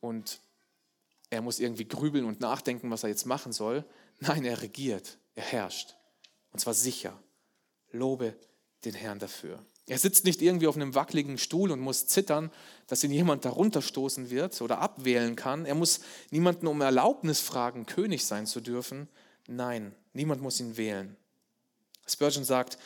und 0.00 0.38
er 1.30 1.42
muss 1.42 1.58
irgendwie 1.58 1.86
grübeln 1.86 2.24
und 2.24 2.40
nachdenken, 2.40 2.92
was 2.92 3.02
er 3.02 3.08
jetzt 3.08 3.26
machen 3.26 3.52
soll. 3.52 3.84
Nein, 4.20 4.44
er 4.44 4.60
regiert, 4.62 5.18
er 5.34 5.44
herrscht. 5.44 5.96
Und 6.52 6.60
zwar 6.60 6.74
sicher. 6.74 7.20
Lobe 7.90 8.36
den 8.84 8.94
Herrn 8.94 9.18
dafür. 9.18 9.64
Er 9.86 9.98
sitzt 9.98 10.24
nicht 10.24 10.42
irgendwie 10.42 10.66
auf 10.66 10.76
einem 10.76 10.94
wackeligen 10.94 11.38
Stuhl 11.38 11.70
und 11.70 11.80
muss 11.80 12.06
zittern, 12.06 12.50
dass 12.86 13.02
ihn 13.02 13.10
jemand 13.10 13.46
darunter 13.46 13.80
stoßen 13.80 14.28
wird 14.28 14.60
oder 14.60 14.80
abwählen 14.80 15.34
kann. 15.34 15.64
Er 15.64 15.74
muss 15.74 16.00
niemanden 16.30 16.66
um 16.66 16.80
Erlaubnis 16.82 17.40
fragen, 17.40 17.86
König 17.86 18.26
sein 18.26 18.46
zu 18.46 18.60
dürfen. 18.60 19.08
Nein, 19.46 19.94
niemand 20.12 20.42
muss 20.42 20.60
ihn 20.60 20.76
wählen. 20.76 21.16
Spurgeon 22.06 22.44
sagt, 22.44 22.78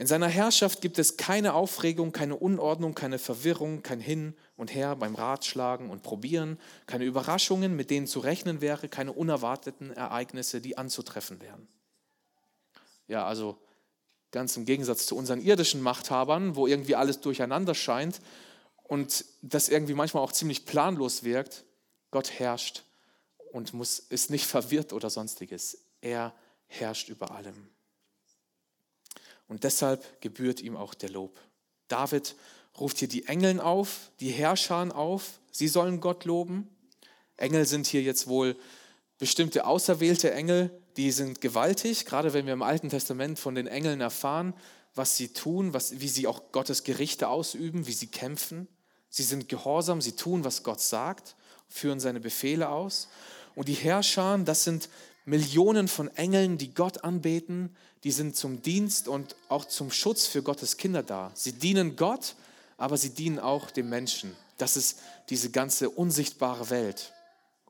in 0.00 0.06
seiner 0.06 0.28
Herrschaft 0.28 0.80
gibt 0.80 0.98
es 0.98 1.18
keine 1.18 1.52
Aufregung, 1.52 2.10
keine 2.10 2.34
Unordnung, 2.34 2.94
keine 2.94 3.18
Verwirrung, 3.18 3.82
kein 3.82 4.00
Hin 4.00 4.34
und 4.56 4.74
Her 4.74 4.96
beim 4.96 5.14
Ratschlagen 5.14 5.90
und 5.90 6.02
Probieren, 6.02 6.58
keine 6.86 7.04
Überraschungen, 7.04 7.76
mit 7.76 7.90
denen 7.90 8.06
zu 8.06 8.20
rechnen 8.20 8.62
wäre, 8.62 8.88
keine 8.88 9.12
unerwarteten 9.12 9.90
Ereignisse, 9.90 10.62
die 10.62 10.78
anzutreffen 10.78 11.42
wären. 11.42 11.68
Ja, 13.08 13.26
also 13.26 13.58
ganz 14.30 14.56
im 14.56 14.64
Gegensatz 14.64 15.04
zu 15.04 15.18
unseren 15.18 15.42
irdischen 15.42 15.82
Machthabern, 15.82 16.56
wo 16.56 16.66
irgendwie 16.66 16.94
alles 16.96 17.20
durcheinander 17.20 17.74
scheint 17.74 18.22
und 18.84 19.26
das 19.42 19.68
irgendwie 19.68 19.92
manchmal 19.92 20.22
auch 20.22 20.32
ziemlich 20.32 20.64
planlos 20.64 21.24
wirkt. 21.24 21.64
Gott 22.10 22.38
herrscht 22.38 22.84
und 23.52 23.74
muss, 23.74 23.98
ist 23.98 24.30
nicht 24.30 24.46
verwirrt 24.46 24.94
oder 24.94 25.10
sonstiges. 25.10 25.76
Er 26.00 26.32
herrscht 26.68 27.10
über 27.10 27.32
allem. 27.32 27.68
Und 29.50 29.64
deshalb 29.64 30.20
gebührt 30.20 30.60
ihm 30.60 30.76
auch 30.76 30.94
der 30.94 31.10
Lob. 31.10 31.36
David 31.88 32.36
ruft 32.78 32.98
hier 32.98 33.08
die 33.08 33.26
Engeln 33.26 33.58
auf, 33.58 34.12
die 34.20 34.30
Herrscher 34.30 34.96
auf, 34.96 35.40
sie 35.50 35.66
sollen 35.66 36.00
Gott 36.00 36.24
loben. 36.24 36.68
Engel 37.36 37.66
sind 37.66 37.88
hier 37.88 38.00
jetzt 38.00 38.28
wohl 38.28 38.56
bestimmte 39.18 39.66
auserwählte 39.66 40.32
Engel, 40.32 40.70
die 40.96 41.10
sind 41.10 41.40
gewaltig, 41.40 42.06
gerade 42.06 42.32
wenn 42.32 42.46
wir 42.46 42.52
im 42.52 42.62
Alten 42.62 42.90
Testament 42.90 43.40
von 43.40 43.56
den 43.56 43.66
Engeln 43.66 44.00
erfahren, 44.00 44.54
was 44.94 45.16
sie 45.16 45.32
tun, 45.32 45.74
was, 45.74 45.98
wie 45.98 46.08
sie 46.08 46.28
auch 46.28 46.52
Gottes 46.52 46.84
Gerichte 46.84 47.26
ausüben, 47.26 47.88
wie 47.88 47.92
sie 47.92 48.06
kämpfen. 48.06 48.68
Sie 49.08 49.24
sind 49.24 49.48
gehorsam, 49.48 50.00
sie 50.00 50.14
tun, 50.14 50.44
was 50.44 50.62
Gott 50.62 50.80
sagt, 50.80 51.34
führen 51.68 51.98
seine 51.98 52.20
Befehle 52.20 52.68
aus. 52.68 53.08
Und 53.56 53.66
die 53.66 53.74
Herrscher, 53.74 54.38
das 54.38 54.62
sind 54.62 54.88
Millionen 55.30 55.86
von 55.86 56.08
Engeln, 56.16 56.58
die 56.58 56.74
Gott 56.74 57.04
anbeten, 57.04 57.76
die 58.02 58.10
sind 58.10 58.34
zum 58.34 58.62
Dienst 58.62 59.06
und 59.06 59.36
auch 59.48 59.64
zum 59.64 59.92
Schutz 59.92 60.26
für 60.26 60.42
Gottes 60.42 60.76
Kinder 60.76 61.04
da. 61.04 61.30
Sie 61.34 61.52
dienen 61.52 61.94
Gott, 61.94 62.34
aber 62.76 62.96
sie 62.96 63.10
dienen 63.10 63.38
auch 63.38 63.70
dem 63.70 63.88
Menschen. 63.88 64.36
Das 64.58 64.76
ist 64.76 64.98
diese 65.28 65.50
ganze 65.50 65.88
unsichtbare 65.88 66.68
Welt. 66.70 67.12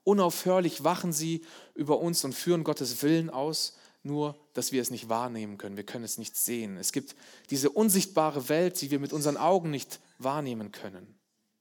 Unaufhörlich 0.05 0.85
wachen 0.85 1.13
sie 1.13 1.45
über 1.75 2.01
uns 2.01 2.25
und 2.25 2.35
führen 2.35 2.65
Gottes 2.65 3.03
Willen 3.03 3.29
aus, 3.29 3.77
nur 4.03 4.37
dass 4.55 4.73
wir 4.73 4.81
es 4.81 4.91
nicht 4.91 5.11
wahrnehmen 5.11 5.59
können. 5.59 5.77
Wir 5.77 5.85
können 5.85 6.05
es 6.05 6.17
nicht 6.17 6.37
sehen. 6.37 6.79
Es 6.79 6.93
gibt 6.93 7.15
diese 7.51 7.69
unsichtbare 7.69 8.49
Welt, 8.49 8.81
die 8.81 8.91
wir 8.91 8.99
mit 8.99 9.13
unseren 9.13 9.37
Augen 9.37 9.71
nicht 9.71 10.01
wahrnehmen 10.19 10.73
können. 10.73 11.15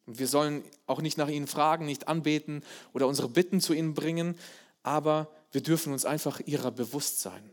Und 0.05 0.17
wir 0.17 0.29
sollen 0.29 0.63
auch 0.88 1.01
nicht 1.01 1.17
nach 1.17 1.27
ihnen 1.27 1.47
fragen, 1.47 1.85
nicht 1.85 2.07
anbeten 2.07 2.63
oder 2.93 3.05
unsere 3.05 3.27
Bitten 3.27 3.59
zu 3.59 3.73
ihnen 3.73 3.95
bringen, 3.95 4.38
aber 4.81 5.29
wir 5.51 5.62
dürfen 5.62 5.93
uns 5.93 6.05
einfach 6.05 6.39
ihrer 6.45 6.71
bewusst 6.71 7.21
sein. 7.21 7.49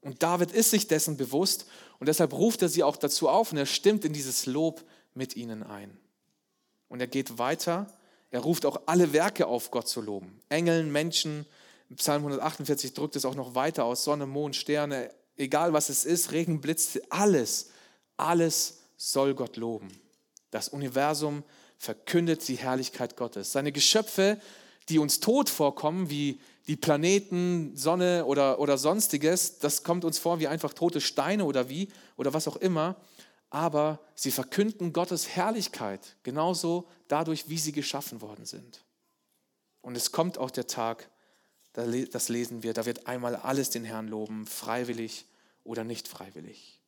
Und 0.00 0.22
David 0.22 0.52
ist 0.52 0.70
sich 0.70 0.86
dessen 0.86 1.16
bewusst 1.16 1.66
und 1.98 2.08
deshalb 2.08 2.32
ruft 2.32 2.62
er 2.62 2.68
sie 2.68 2.82
auch 2.82 2.96
dazu 2.96 3.28
auf 3.28 3.52
und 3.52 3.58
er 3.58 3.66
stimmt 3.66 4.04
in 4.04 4.12
dieses 4.12 4.46
Lob 4.46 4.84
mit 5.14 5.34
ihnen 5.36 5.62
ein. 5.62 5.96
Und 6.88 7.00
er 7.00 7.08
geht 7.08 7.38
weiter, 7.38 7.92
er 8.30 8.40
ruft 8.40 8.66
auch 8.66 8.82
alle 8.86 9.12
Werke 9.12 9.46
auf, 9.46 9.70
Gott 9.70 9.88
zu 9.88 10.00
loben. 10.00 10.40
Engeln, 10.48 10.92
Menschen, 10.92 11.46
Psalm 11.96 12.22
148 12.22 12.94
drückt 12.94 13.16
es 13.16 13.24
auch 13.24 13.34
noch 13.34 13.54
weiter 13.54 13.84
aus, 13.84 14.04
Sonne, 14.04 14.26
Mond, 14.26 14.56
Sterne, 14.56 15.10
egal 15.36 15.72
was 15.72 15.88
es 15.88 16.04
ist, 16.04 16.32
Regen, 16.32 16.60
Blitz, 16.60 16.98
alles, 17.10 17.70
alles 18.16 18.80
soll 18.96 19.34
Gott 19.34 19.56
loben. 19.56 19.88
Das 20.50 20.68
Universum 20.68 21.44
verkündet 21.78 22.46
die 22.48 22.56
Herrlichkeit 22.56 23.16
Gottes. 23.16 23.52
Seine 23.52 23.72
Geschöpfe, 23.72 24.40
die 24.88 24.98
uns 24.98 25.20
tot 25.20 25.50
vorkommen, 25.50 26.10
wie 26.10 26.40
die 26.66 26.76
Planeten, 26.76 27.76
Sonne 27.76 28.24
oder, 28.24 28.58
oder 28.58 28.76
sonstiges, 28.76 29.58
das 29.58 29.84
kommt 29.84 30.04
uns 30.04 30.18
vor 30.18 30.40
wie 30.40 30.48
einfach 30.48 30.72
tote 30.72 31.00
Steine 31.00 31.44
oder 31.44 31.68
wie 31.68 31.88
oder 32.16 32.34
was 32.34 32.48
auch 32.48 32.56
immer, 32.56 32.96
aber 33.50 34.00
sie 34.14 34.32
verkünden 34.32 34.92
Gottes 34.92 35.28
Herrlichkeit, 35.28 36.16
genauso 36.24 36.88
dadurch, 37.08 37.48
wie 37.48 37.58
sie 37.58 37.72
geschaffen 37.72 38.20
worden 38.20 38.44
sind. 38.44 38.84
Und 39.80 39.96
es 39.96 40.10
kommt 40.10 40.38
auch 40.38 40.50
der 40.50 40.66
Tag, 40.66 41.08
das 41.72 42.28
lesen 42.28 42.62
wir, 42.62 42.74
da 42.74 42.86
wird 42.86 43.06
einmal 43.06 43.36
alles 43.36 43.70
den 43.70 43.84
Herrn 43.84 44.08
loben, 44.08 44.46
freiwillig 44.46 45.26
oder 45.62 45.84
nicht 45.84 46.08
freiwillig. 46.08 46.80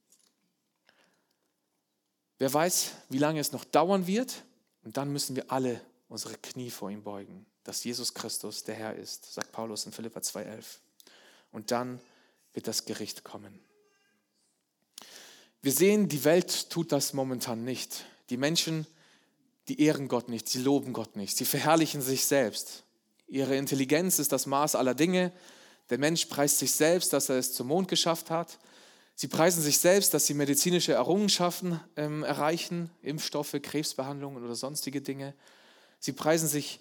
Wer 2.39 2.53
weiß, 2.53 2.93
wie 3.09 3.19
lange 3.19 3.41
es 3.41 3.53
noch 3.53 3.65
dauern 3.65 4.07
wird, 4.07 4.45
und 4.83 4.97
dann 4.97 5.13
müssen 5.13 5.37
wir 5.37 5.53
alle 5.53 5.81
unsere 6.09 6.35
Knie 6.39 6.71
vor 6.71 6.91
ihm 6.91 7.03
beugen 7.03 7.47
dass 7.69 7.85
Jesus 7.85 8.15
Christus 8.15 8.65
der 8.65 8.77
Herr 8.77 8.95
ist, 8.95 9.35
sagt 9.35 9.53
Paulus 9.53 9.85
in 9.85 9.93
Philippa 9.93 10.21
2,11. 10.21 10.65
Und 11.53 11.71
dann 11.71 12.01
wird 12.55 12.67
das 12.67 12.87
Gericht 12.87 13.25
kommen. 13.25 13.61
Wir 15.61 15.73
sehen, 15.73 16.09
die 16.09 16.25
Welt 16.25 16.71
tut 16.71 16.93
das 16.93 17.13
momentan 17.13 17.65
nicht. 17.65 18.07
Die 18.31 18.39
Menschen, 18.39 18.87
die 19.69 19.83
ehren 19.83 20.09
Gott 20.09 20.31
nicht, 20.31 20.49
sie 20.49 20.63
loben 20.63 20.95
Gott 20.95 21.15
nicht, 21.15 21.37
sie 21.37 21.45
verherrlichen 21.45 22.01
sich 22.01 22.25
selbst. 22.25 22.85
Ihre 23.27 23.57
Intelligenz 23.57 24.19
ist 24.19 24.33
das 24.33 24.47
Maß 24.47 24.75
aller 24.75 24.95
Dinge. 24.95 25.31
Der 25.91 25.99
Mensch 25.99 26.25
preist 26.25 26.61
sich 26.61 26.73
selbst, 26.73 27.13
dass 27.13 27.29
er 27.29 27.37
es 27.37 27.53
zum 27.53 27.67
Mond 27.67 27.89
geschafft 27.89 28.31
hat. 28.31 28.59
Sie 29.15 29.29
preisen 29.29 29.63
sich 29.63 29.77
selbst, 29.77 30.15
dass 30.15 30.25
sie 30.25 30.33
medizinische 30.33 30.95
Errungenschaften 30.95 31.79
ähm, 31.97 32.25
erreichen, 32.25 32.89
Impfstoffe, 33.03 33.57
Krebsbehandlungen 33.61 34.43
oder 34.43 34.55
sonstige 34.55 35.03
Dinge. 35.03 35.35
Sie 36.01 36.13
preisen 36.13 36.49
sich 36.49 36.81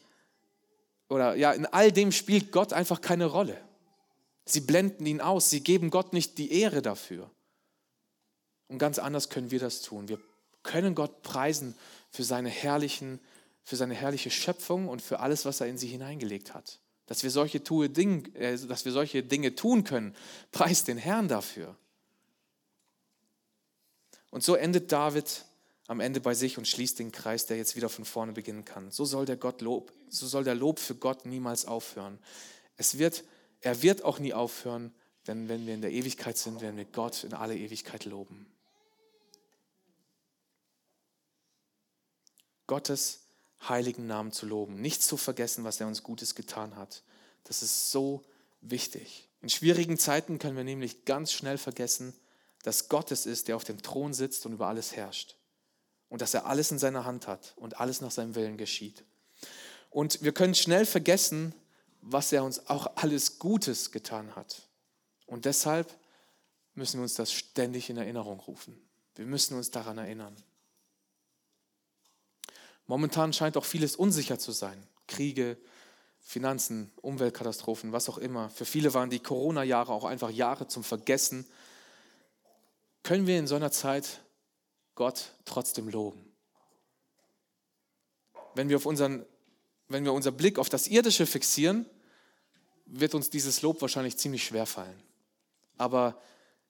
oder 1.10 1.36
ja, 1.36 1.52
in 1.52 1.66
all 1.66 1.92
dem 1.92 2.12
spielt 2.12 2.52
Gott 2.52 2.74
einfach 2.74 3.02
keine 3.02 3.26
Rolle. 3.26 3.60
Sie 4.46 4.62
blenden 4.62 5.06
ihn 5.06 5.22
aus, 5.22 5.50
sie 5.50 5.62
geben 5.62 5.90
Gott 5.90 6.14
nicht 6.14 6.38
die 6.38 6.52
Ehre 6.52 6.82
dafür. 6.82 7.30
Und 8.68 8.78
ganz 8.78 9.00
anders 9.00 9.30
können 9.30 9.52
wir 9.52 9.60
das 9.60 9.82
tun. 9.82 10.10
Wir 10.10 10.20
können 10.64 10.96
Gott 10.96 11.22
preisen 11.22 11.76
für 12.10 12.24
seine 12.24 12.50
herrlichen, 12.50 13.20
für 13.64 13.76
seine 13.76 13.94
herrliche 13.94 14.32
Schöpfung 14.32 14.88
und 14.88 15.02
für 15.02 15.20
alles, 15.20 15.46
was 15.46 15.62
er 15.62 15.68
in 15.68 15.78
sie 15.78 15.88
hineingelegt 15.88 16.54
hat. 16.54 16.80
Dass 17.06 17.24
wir 17.24 17.32
solche, 17.32 17.62
Dinge, 17.62 18.28
äh, 18.36 18.58
dass 18.58 18.84
wir 18.84 18.92
solche 18.92 19.24
Dinge 19.24 19.56
tun 19.56 19.84
können, 19.86 20.16
preist 20.52 20.88
den 20.88 20.98
Herrn 20.98 21.28
dafür. 21.30 21.76
Und 24.30 24.44
so 24.44 24.56
endet 24.56 24.92
David 24.92 25.46
am 25.88 26.02
Ende 26.02 26.20
bei 26.20 26.34
sich 26.34 26.58
und 26.58 26.68
schließt 26.68 27.00
den 27.00 27.14
Kreis, 27.14 27.46
der 27.46 27.58
jetzt 27.58 27.78
wieder 27.78 27.90
von 27.90 28.04
vorne 28.04 28.34
beginnen 28.34 28.66
kann. 28.66 28.92
So 28.92 29.06
soll 29.06 29.26
der 29.26 29.38
Gott 29.38 29.62
Lob, 29.62 29.94
so 30.10 30.28
soll 30.28 30.44
der 30.44 30.56
Lob 30.56 30.80
für 30.80 30.96
Gott 30.96 31.26
niemals 31.26 31.66
aufhören. 31.66 32.20
Es 32.76 32.98
wird, 32.98 33.24
er 33.62 33.82
wird 33.82 34.04
auch 34.04 34.20
nie 34.20 34.34
aufhören, 34.34 34.94
denn 35.28 35.48
wenn 35.48 35.66
wir 35.66 35.74
in 35.74 35.82
der 35.82 35.92
Ewigkeit 35.92 36.38
sind, 36.38 36.60
werden 36.62 36.76
wir 36.76 36.86
Gott 36.86 37.24
in 37.24 37.34
alle 37.34 37.58
Ewigkeit 37.58 38.04
loben. 38.06 38.46
Gottes 42.68 43.22
heiligen 43.62 44.08
Namen 44.08 44.34
zu 44.34 44.46
loben, 44.46 44.82
nichts 44.82 45.08
zu 45.08 45.16
vergessen, 45.16 45.64
was 45.64 45.80
er 45.80 45.88
uns 45.88 46.04
Gutes 46.04 46.36
getan 46.36 46.76
hat. 46.76 47.02
Das 47.46 47.64
ist 47.64 47.92
so 47.92 48.26
wichtig. 48.60 49.30
In 49.42 49.48
schwierigen 49.48 49.98
Zeiten 49.98 50.38
können 50.38 50.58
wir 50.58 50.66
nämlich 50.66 51.06
ganz 51.06 51.32
schnell 51.32 51.58
vergessen, 51.58 52.14
dass 52.64 52.90
Gott 52.90 53.12
es 53.12 53.26
ist, 53.26 53.48
der 53.48 53.56
auf 53.56 53.64
dem 53.64 53.82
Thron 53.82 54.14
sitzt 54.14 54.46
und 54.46 54.52
über 54.52 54.68
alles 54.68 54.98
herrscht 54.98 55.37
und 56.10 56.22
dass 56.22 56.34
er 56.34 56.46
alles 56.46 56.72
in 56.72 56.80
seiner 56.80 57.06
Hand 57.06 57.28
hat 57.28 57.54
und 57.58 57.80
alles 57.80 58.02
nach 58.02 58.12
seinem 58.12 58.36
Willen 58.36 58.58
geschieht. 58.58 59.04
Und 59.90 60.22
wir 60.22 60.32
können 60.32 60.56
schnell 60.56 60.86
vergessen, 60.86 61.54
was 62.02 62.32
er 62.32 62.44
uns 62.44 62.68
auch 62.70 62.96
alles 62.96 63.40
Gutes 63.40 63.92
getan 63.92 64.36
hat. 64.36 64.68
Und 65.26 65.46
deshalb 65.46 65.94
müssen 66.74 67.00
wir 67.00 67.04
uns 67.04 67.16
das 67.16 67.34
ständig 67.34 67.90
in 67.90 67.98
Erinnerung 67.98 68.40
rufen. 68.40 68.80
Wir 69.16 69.26
müssen 69.26 69.58
uns 69.58 69.72
daran 69.72 69.98
erinnern. 69.98 70.36
Momentan 72.86 73.34
scheint 73.34 73.58
auch 73.58 73.66
vieles 73.66 73.96
unsicher 73.96 74.40
zu 74.40 74.52
sein. 74.52 74.82
Kriege, 75.08 75.58
Finanzen, 76.22 76.92
Umweltkatastrophen, 77.02 77.92
was 77.92 78.10
auch 78.10 78.18
immer. 78.18 78.50
Für 78.50 78.66
viele 78.66 78.94
waren 78.94 79.10
die 79.10 79.20
Corona-Jahre 79.20 79.92
auch 79.92 80.06
einfach 80.06 80.30
Jahre 80.30 80.68
zum 80.68 80.84
Vergessen. 80.84 81.46
Können 83.04 83.28
wir 83.28 83.40
in 83.40 83.48
so 83.48 83.56
einer 83.56 83.72
Zeit 83.72 84.22
Gott 84.98 85.32
trotzdem 85.46 85.88
loben? 85.88 86.20
Wenn 88.56 88.68
wir, 88.68 88.76
auf 88.76 88.86
unseren, 88.86 89.26
wenn 89.88 90.04
wir 90.04 90.12
unser 90.12 90.32
Blick 90.32 90.60
auf 90.60 90.68
das 90.68 90.88
Irdische 90.88 91.26
fixieren, 91.26 91.86
wird 92.88 93.14
uns 93.14 93.30
dieses 93.30 93.62
Lob 93.62 93.80
wahrscheinlich 93.82 94.18
ziemlich 94.18 94.44
schwer 94.44 94.66
fallen. 94.66 95.00
Aber 95.78 96.20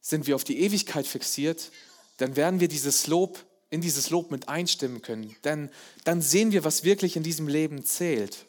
sind 0.01 0.27
wir 0.27 0.35
auf 0.35 0.43
die 0.43 0.59
Ewigkeit 0.59 1.07
fixiert, 1.07 1.71
dann 2.17 2.35
werden 2.35 2.59
wir 2.59 2.67
dieses 2.67 3.07
Lob 3.07 3.43
in 3.69 3.81
dieses 3.81 4.09
Lob 4.09 4.31
mit 4.31 4.47
einstimmen 4.49 5.01
können. 5.01 5.35
Denn 5.43 5.69
dann 6.03 6.21
sehen 6.21 6.51
wir, 6.51 6.63
was 6.63 6.83
wirklich 6.83 7.15
in 7.15 7.23
diesem 7.23 7.47
Leben 7.47 7.83
zählt. 7.83 8.45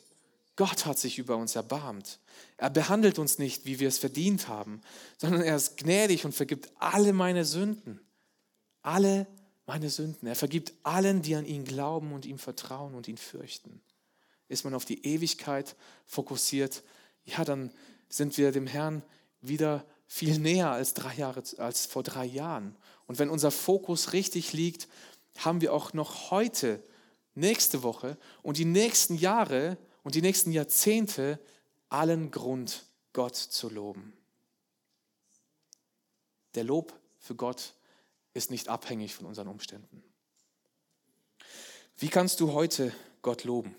Gott 0.56 0.86
hat 0.86 0.98
sich 0.98 1.18
über 1.18 1.36
uns 1.36 1.54
erbarmt. 1.54 2.18
Er 2.56 2.70
behandelt 2.70 3.18
uns 3.18 3.38
nicht, 3.38 3.64
wie 3.64 3.78
wir 3.78 3.88
es 3.88 3.98
verdient 3.98 4.48
haben, 4.48 4.80
sondern 5.18 5.42
er 5.42 5.56
ist 5.56 5.76
gnädig 5.76 6.24
und 6.24 6.34
vergibt 6.34 6.70
alle 6.78 7.12
meine 7.12 7.44
Sünden. 7.44 8.00
Alle 8.82 9.26
meine 9.68 9.90
Sünden. 9.90 10.26
Er 10.26 10.34
vergibt 10.34 10.72
allen, 10.82 11.20
die 11.20 11.34
an 11.34 11.44
ihn 11.44 11.64
glauben 11.64 12.12
und 12.12 12.24
ihm 12.24 12.38
vertrauen 12.38 12.94
und 12.94 13.06
ihn 13.06 13.18
fürchten. 13.18 13.82
Ist 14.48 14.64
man 14.64 14.72
auf 14.72 14.86
die 14.86 15.04
Ewigkeit 15.04 15.76
fokussiert, 16.06 16.82
ja, 17.26 17.44
dann 17.44 17.70
sind 18.08 18.38
wir 18.38 18.50
dem 18.50 18.66
Herrn 18.66 19.02
wieder 19.42 19.84
viel 20.06 20.38
näher 20.38 20.70
als, 20.70 20.94
drei 20.94 21.14
Jahre, 21.14 21.42
als 21.58 21.84
vor 21.84 22.02
drei 22.02 22.24
Jahren. 22.24 22.74
Und 23.06 23.18
wenn 23.18 23.28
unser 23.28 23.50
Fokus 23.50 24.14
richtig 24.14 24.54
liegt, 24.54 24.88
haben 25.36 25.60
wir 25.60 25.74
auch 25.74 25.92
noch 25.92 26.30
heute, 26.30 26.82
nächste 27.34 27.82
Woche 27.82 28.16
und 28.42 28.56
die 28.56 28.64
nächsten 28.64 29.16
Jahre 29.16 29.76
und 30.02 30.14
die 30.14 30.22
nächsten 30.22 30.50
Jahrzehnte 30.50 31.38
allen 31.90 32.30
Grund, 32.30 32.86
Gott 33.12 33.36
zu 33.36 33.68
loben. 33.68 34.14
Der 36.54 36.64
Lob 36.64 36.98
für 37.18 37.34
Gott 37.34 37.74
ist 38.38 38.50
nicht 38.50 38.68
abhängig 38.68 39.14
von 39.14 39.26
unseren 39.26 39.48
Umständen. 39.48 40.02
Wie 41.98 42.08
kannst 42.08 42.40
du 42.40 42.52
heute 42.52 42.94
Gott 43.22 43.44
loben? 43.44 43.74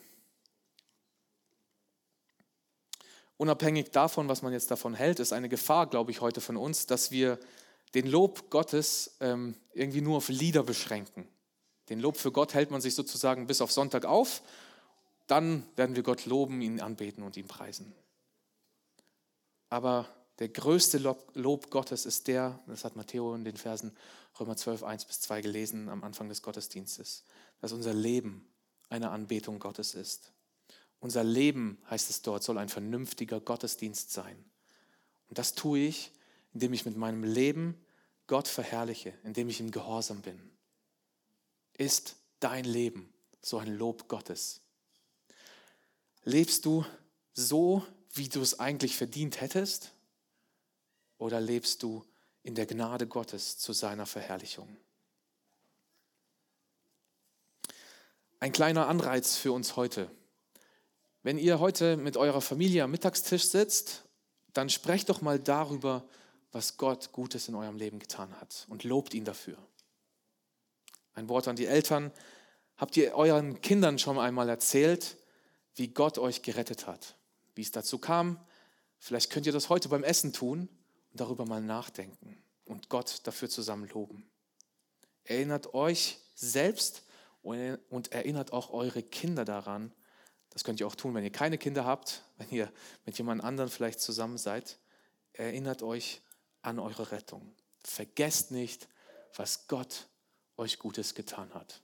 Unabhängig 3.38 3.92
davon, 3.92 4.28
was 4.28 4.42
man 4.42 4.52
jetzt 4.52 4.70
davon 4.70 4.94
hält, 4.94 5.20
ist 5.20 5.32
eine 5.32 5.48
Gefahr, 5.48 5.88
glaube 5.88 6.12
ich, 6.12 6.20
heute 6.20 6.42
von 6.42 6.58
uns, 6.58 6.86
dass 6.86 7.10
wir 7.10 7.40
den 7.94 8.06
Lob 8.06 8.50
Gottes 8.50 9.16
ähm, 9.22 9.56
irgendwie 9.74 10.02
nur 10.02 10.18
auf 10.18 10.28
Lieder 10.28 10.64
beschränken. 10.64 11.26
Den 11.88 12.02
Lob 12.02 12.18
für 12.18 12.34
Gott 12.34 12.54
hält 12.54 12.70
man 12.70 12.82
sich 12.82 12.94
sozusagen 12.94 13.48
bis 13.48 13.62
auf 13.62 13.72
Sonntag 13.72 14.06
auf. 14.06 14.44
Dann 15.28 15.66
werden 15.78 15.96
wir 15.96 16.04
Gott 16.04 16.26
loben, 16.26 16.62
ihn 16.62 16.82
anbeten 16.82 17.24
und 17.24 17.38
ihn 17.38 17.48
preisen. 17.48 17.96
Aber 19.70 20.08
der 20.40 20.50
größte 20.50 20.98
Lob, 20.98 21.32
Lob 21.36 21.70
Gottes 21.70 22.06
ist 22.06 22.28
der, 22.28 22.60
das 22.66 22.86
hat 22.86 22.96
Matteo 22.96 23.36
in 23.36 23.44
den 23.44 23.58
Versen 23.58 23.96
Römer 24.40 24.56
12, 24.56 24.84
1 24.84 25.06
bis 25.06 25.20
2 25.22 25.42
gelesen 25.42 25.90
am 25.90 26.04
Anfang 26.04 26.30
des 26.30 26.42
Gottesdienstes, 26.42 27.26
dass 27.60 27.74
unser 27.74 27.94
Leben 27.94 28.48
eine 28.88 29.12
Anbetung 29.12 29.60
Gottes 29.60 29.96
ist. 29.96 30.32
Unser 31.02 31.24
Leben, 31.24 31.78
heißt 31.90 32.10
es 32.10 32.22
dort, 32.22 32.44
soll 32.44 32.58
ein 32.58 32.70
vernünftiger 32.70 33.40
Gottesdienst 33.40 34.12
sein. 34.12 34.44
Und 35.28 35.38
das 35.38 35.56
tue 35.56 35.80
ich, 35.80 36.12
indem 36.54 36.74
ich 36.74 36.86
mit 36.86 36.98
meinem 36.98 37.24
Leben 37.24 37.78
Gott 38.28 38.48
verherrliche, 38.48 39.14
indem 39.24 39.50
ich 39.50 39.60
ihm 39.60 39.72
gehorsam 39.72 40.22
bin. 40.22 40.40
Ist 41.78 42.16
dein 42.40 42.64
Leben 42.64 43.14
so 43.42 43.58
ein 43.58 43.76
Lob 43.76 44.08
Gottes? 44.08 44.62
Lebst 46.24 46.66
du 46.66 46.86
so, 47.34 47.86
wie 48.14 48.30
du 48.30 48.42
es 48.42 48.60
eigentlich 48.60 48.96
verdient 48.96 49.42
hättest? 49.42 49.92
Oder 51.20 51.40
lebst 51.42 51.84
du 51.84 52.04
in 52.44 52.56
der 52.56 52.66
Gnade 52.66 53.06
Gottes 53.06 53.58
zu 53.60 53.74
seiner 53.74 54.06
Verherrlichung? 54.06 54.76
Ein 58.40 58.54
kleiner 58.54 58.88
Anreiz 58.88 59.36
für 59.36 59.52
uns 59.52 59.76
heute. 59.76 60.10
Wenn 61.22 61.38
ihr 61.38 61.60
heute 61.60 61.98
mit 61.98 62.16
eurer 62.16 62.40
Familie 62.40 62.86
am 62.86 62.92
Mittagstisch 62.92 63.44
sitzt, 63.44 64.06
dann 64.54 64.70
sprecht 64.70 65.10
doch 65.10 65.20
mal 65.22 65.40
darüber, 65.40 66.08
was 66.54 66.78
Gott 66.78 67.12
Gutes 67.12 67.50
in 67.50 67.56
eurem 67.56 67.76
Leben 67.76 68.00
getan 68.00 68.34
hat 68.40 68.66
und 68.70 68.86
lobt 68.86 69.14
ihn 69.14 69.26
dafür. 69.26 69.58
Ein 71.14 71.28
Wort 71.28 71.50
an 71.50 71.58
die 71.58 71.66
Eltern. 71.66 72.14
Habt 72.78 72.96
ihr 72.96 73.14
euren 73.14 73.60
Kindern 73.60 74.00
schon 74.00 74.18
einmal 74.18 74.48
erzählt, 74.48 75.18
wie 75.76 75.90
Gott 75.90 76.18
euch 76.18 76.44
gerettet 76.44 76.88
hat? 76.88 77.18
Wie 77.56 77.62
es 77.62 77.72
dazu 77.72 77.98
kam? 77.98 78.40
Vielleicht 79.00 79.30
könnt 79.32 79.46
ihr 79.46 79.52
das 79.52 79.68
heute 79.68 79.90
beim 79.90 80.04
Essen 80.04 80.32
tun 80.32 80.70
darüber 81.20 81.46
mal 81.46 81.62
nachdenken 81.62 82.42
und 82.66 82.90
Gott 82.90 83.22
dafür 83.24 83.50
zusammen 83.50 83.90
loben. 83.90 84.30
Erinnert 85.24 85.74
euch 85.74 86.20
selbst 86.36 87.04
und 87.42 88.12
erinnert 88.12 88.54
auch 88.54 88.72
eure 88.72 89.04
Kinder 89.04 89.46
daran, 89.46 89.94
das 90.50 90.64
könnt 90.64 90.80
ihr 90.80 90.88
auch 90.88 90.96
tun, 90.96 91.14
wenn 91.14 91.24
ihr 91.24 91.32
keine 91.32 91.58
Kinder 91.58 91.86
habt, 91.86 92.24
wenn 92.38 92.50
ihr 92.50 92.72
mit 93.06 93.18
jemand 93.18 93.44
anderem 93.44 93.70
vielleicht 93.70 94.02
zusammen 94.02 94.38
seid. 94.38 94.80
Erinnert 95.34 95.84
euch 95.84 96.22
an 96.62 96.80
eure 96.80 97.12
Rettung. 97.12 97.54
Vergesst 97.84 98.52
nicht, 98.52 98.88
was 99.36 99.68
Gott 99.68 100.08
euch 100.58 100.80
Gutes 100.80 101.16
getan 101.16 101.54
hat. 101.54 101.82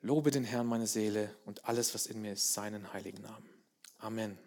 Lobe 0.00 0.30
den 0.30 0.44
Herrn 0.44 0.66
meine 0.66 0.86
Seele 0.86 1.34
und 1.44 1.64
alles, 1.64 1.92
was 1.92 2.06
in 2.06 2.22
mir 2.22 2.32
ist, 2.32 2.54
seinen 2.54 2.92
heiligen 2.92 3.20
Namen. 3.20 3.48
Amen. 3.98 4.38